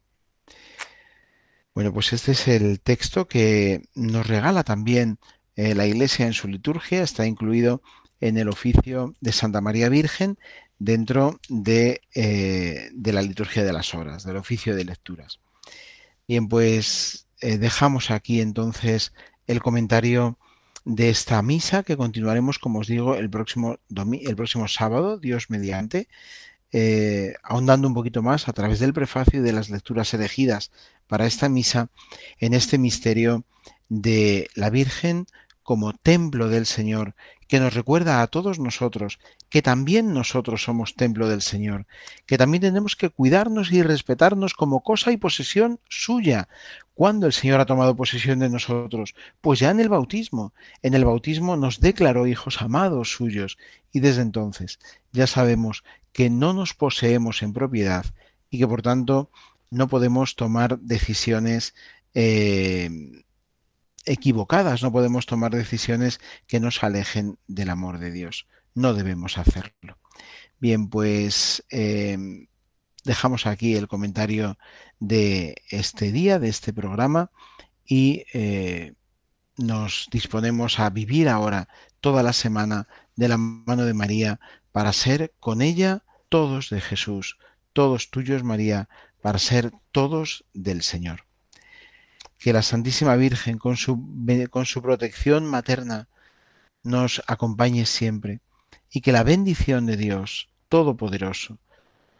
Bueno, 1.73 1.91
pues 1.91 2.13
este 2.13 2.33
es 2.33 2.47
el 2.47 2.79
texto 2.79 3.27
que 3.27 3.81
nos 3.95 4.27
regala 4.27 4.63
también 4.63 5.17
eh, 5.55 5.73
la 5.73 5.87
Iglesia 5.87 6.27
en 6.27 6.33
su 6.33 6.47
liturgia, 6.47 7.01
está 7.01 7.25
incluido 7.25 7.81
en 8.21 8.37
el 8.37 8.47
oficio 8.47 9.15
de 9.21 9.31
Santa 9.31 9.59
María 9.59 9.89
Virgen 9.89 10.37
dentro 10.77 11.39
de, 11.49 12.01
eh, 12.13 12.89
de 12.93 13.13
la 13.13 13.21
liturgia 13.21 13.63
de 13.63 13.73
las 13.73 13.93
horas, 13.95 14.23
del 14.23 14.37
oficio 14.37 14.75
de 14.75 14.85
lecturas. 14.85 15.39
Bien, 16.27 16.47
pues 16.47 17.27
eh, 17.43 17.57
dejamos 17.57 18.09
aquí 18.09 18.39
entonces 18.39 19.11
el 19.47 19.61
comentario 19.61 20.37
de 20.85 21.09
esta 21.09 21.41
misa 21.41 21.83
que 21.83 21.97
continuaremos, 21.97 22.57
como 22.57 22.79
os 22.79 22.87
digo, 22.87 23.15
el 23.15 23.29
próximo, 23.29 23.79
el 23.89 24.35
próximo 24.37 24.69
sábado, 24.69 25.17
Dios 25.17 25.49
mediante, 25.49 26.07
eh, 26.71 27.33
ahondando 27.43 27.89
un 27.89 27.93
poquito 27.93 28.21
más 28.21 28.47
a 28.47 28.53
través 28.53 28.79
del 28.79 28.93
prefacio 28.93 29.41
y 29.41 29.43
de 29.43 29.51
las 29.51 29.69
lecturas 29.69 30.13
elegidas 30.13 30.71
para 31.07 31.25
esta 31.25 31.49
misa 31.49 31.89
en 32.39 32.53
este 32.53 32.77
misterio 32.77 33.43
de 33.89 34.47
la 34.55 34.69
Virgen 34.69 35.25
como 35.63 35.91
templo 35.91 36.47
del 36.47 36.65
Señor, 36.65 37.13
que 37.53 37.59
nos 37.59 37.75
recuerda 37.75 38.23
a 38.23 38.25
todos 38.25 38.57
nosotros 38.57 39.19
que 39.47 39.61
también 39.61 40.11
nosotros 40.11 40.63
somos 40.63 40.95
templo 40.95 41.29
del 41.29 41.43
Señor, 41.43 41.85
que 42.25 42.39
también 42.39 42.61
tenemos 42.61 42.95
que 42.95 43.11
cuidarnos 43.11 43.71
y 43.71 43.83
respetarnos 43.83 44.55
como 44.55 44.81
cosa 44.81 45.11
y 45.11 45.17
posesión 45.17 45.79
suya. 45.87 46.49
¿Cuándo 46.95 47.27
el 47.27 47.31
Señor 47.31 47.59
ha 47.59 47.67
tomado 47.67 47.95
posesión 47.95 48.39
de 48.39 48.49
nosotros? 48.49 49.13
Pues 49.39 49.59
ya 49.59 49.69
en 49.69 49.79
el 49.79 49.89
bautismo. 49.89 50.51
En 50.81 50.95
el 50.95 51.05
bautismo 51.05 51.55
nos 51.55 51.79
declaró 51.79 52.25
hijos 52.25 52.59
amados 52.59 53.11
suyos 53.11 53.59
y 53.91 53.99
desde 53.99 54.23
entonces 54.23 54.79
ya 55.11 55.27
sabemos 55.27 55.83
que 56.11 56.31
no 56.31 56.53
nos 56.53 56.73
poseemos 56.73 57.43
en 57.43 57.53
propiedad 57.53 58.03
y 58.49 58.57
que 58.57 58.67
por 58.67 58.81
tanto 58.81 59.29
no 59.69 59.87
podemos 59.87 60.35
tomar 60.35 60.79
decisiones 60.79 61.75
eh, 62.15 62.89
equivocadas, 64.05 64.83
no 64.83 64.91
podemos 64.91 65.25
tomar 65.25 65.51
decisiones 65.51 66.19
que 66.47 66.59
nos 66.59 66.83
alejen 66.83 67.37
del 67.47 67.69
amor 67.69 67.99
de 67.99 68.11
Dios. 68.11 68.47
No 68.73 68.93
debemos 68.93 69.37
hacerlo. 69.37 69.97
Bien, 70.59 70.89
pues 70.89 71.63
eh, 71.69 72.17
dejamos 73.03 73.45
aquí 73.45 73.75
el 73.75 73.87
comentario 73.87 74.57
de 74.99 75.55
este 75.69 76.11
día, 76.11 76.39
de 76.39 76.49
este 76.49 76.73
programa, 76.73 77.31
y 77.85 78.23
eh, 78.33 78.93
nos 79.57 80.07
disponemos 80.11 80.79
a 80.79 80.89
vivir 80.89 81.29
ahora 81.29 81.67
toda 82.01 82.23
la 82.23 82.33
semana 82.33 82.87
de 83.15 83.27
la 83.27 83.37
mano 83.37 83.85
de 83.85 83.93
María 83.93 84.39
para 84.71 84.93
ser 84.93 85.33
con 85.39 85.61
ella 85.61 86.03
todos 86.29 86.69
de 86.69 86.81
Jesús, 86.81 87.37
todos 87.73 88.09
tuyos 88.09 88.43
María, 88.43 88.89
para 89.21 89.37
ser 89.39 89.71
todos 89.91 90.45
del 90.53 90.81
Señor 90.81 91.25
que 92.43 92.51
la 92.51 92.61
Santísima 92.61 93.15
Virgen 93.15 93.57
con 93.57 93.77
su, 93.77 94.05
con 94.49 94.65
su 94.65 94.81
protección 94.81 95.45
materna 95.45 96.09
nos 96.83 97.23
acompañe 97.25 97.85
siempre 97.85 98.41
y 98.91 98.99
que 98.99 99.13
la 99.13 99.23
bendición 99.23 99.85
de 99.85 99.95
Dios 99.95 100.49
Todopoderoso, 100.67 101.57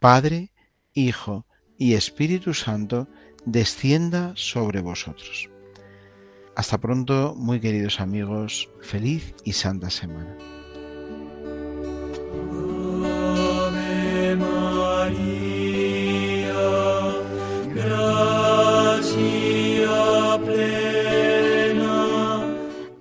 Padre, 0.00 0.50
Hijo 0.94 1.44
y 1.76 1.92
Espíritu 1.92 2.54
Santo, 2.54 3.06
descienda 3.44 4.32
sobre 4.34 4.80
vosotros. 4.80 5.50
Hasta 6.56 6.78
pronto, 6.78 7.34
muy 7.36 7.60
queridos 7.60 8.00
amigos, 8.00 8.70
feliz 8.80 9.34
y 9.44 9.52
santa 9.52 9.90
semana. 9.90 10.38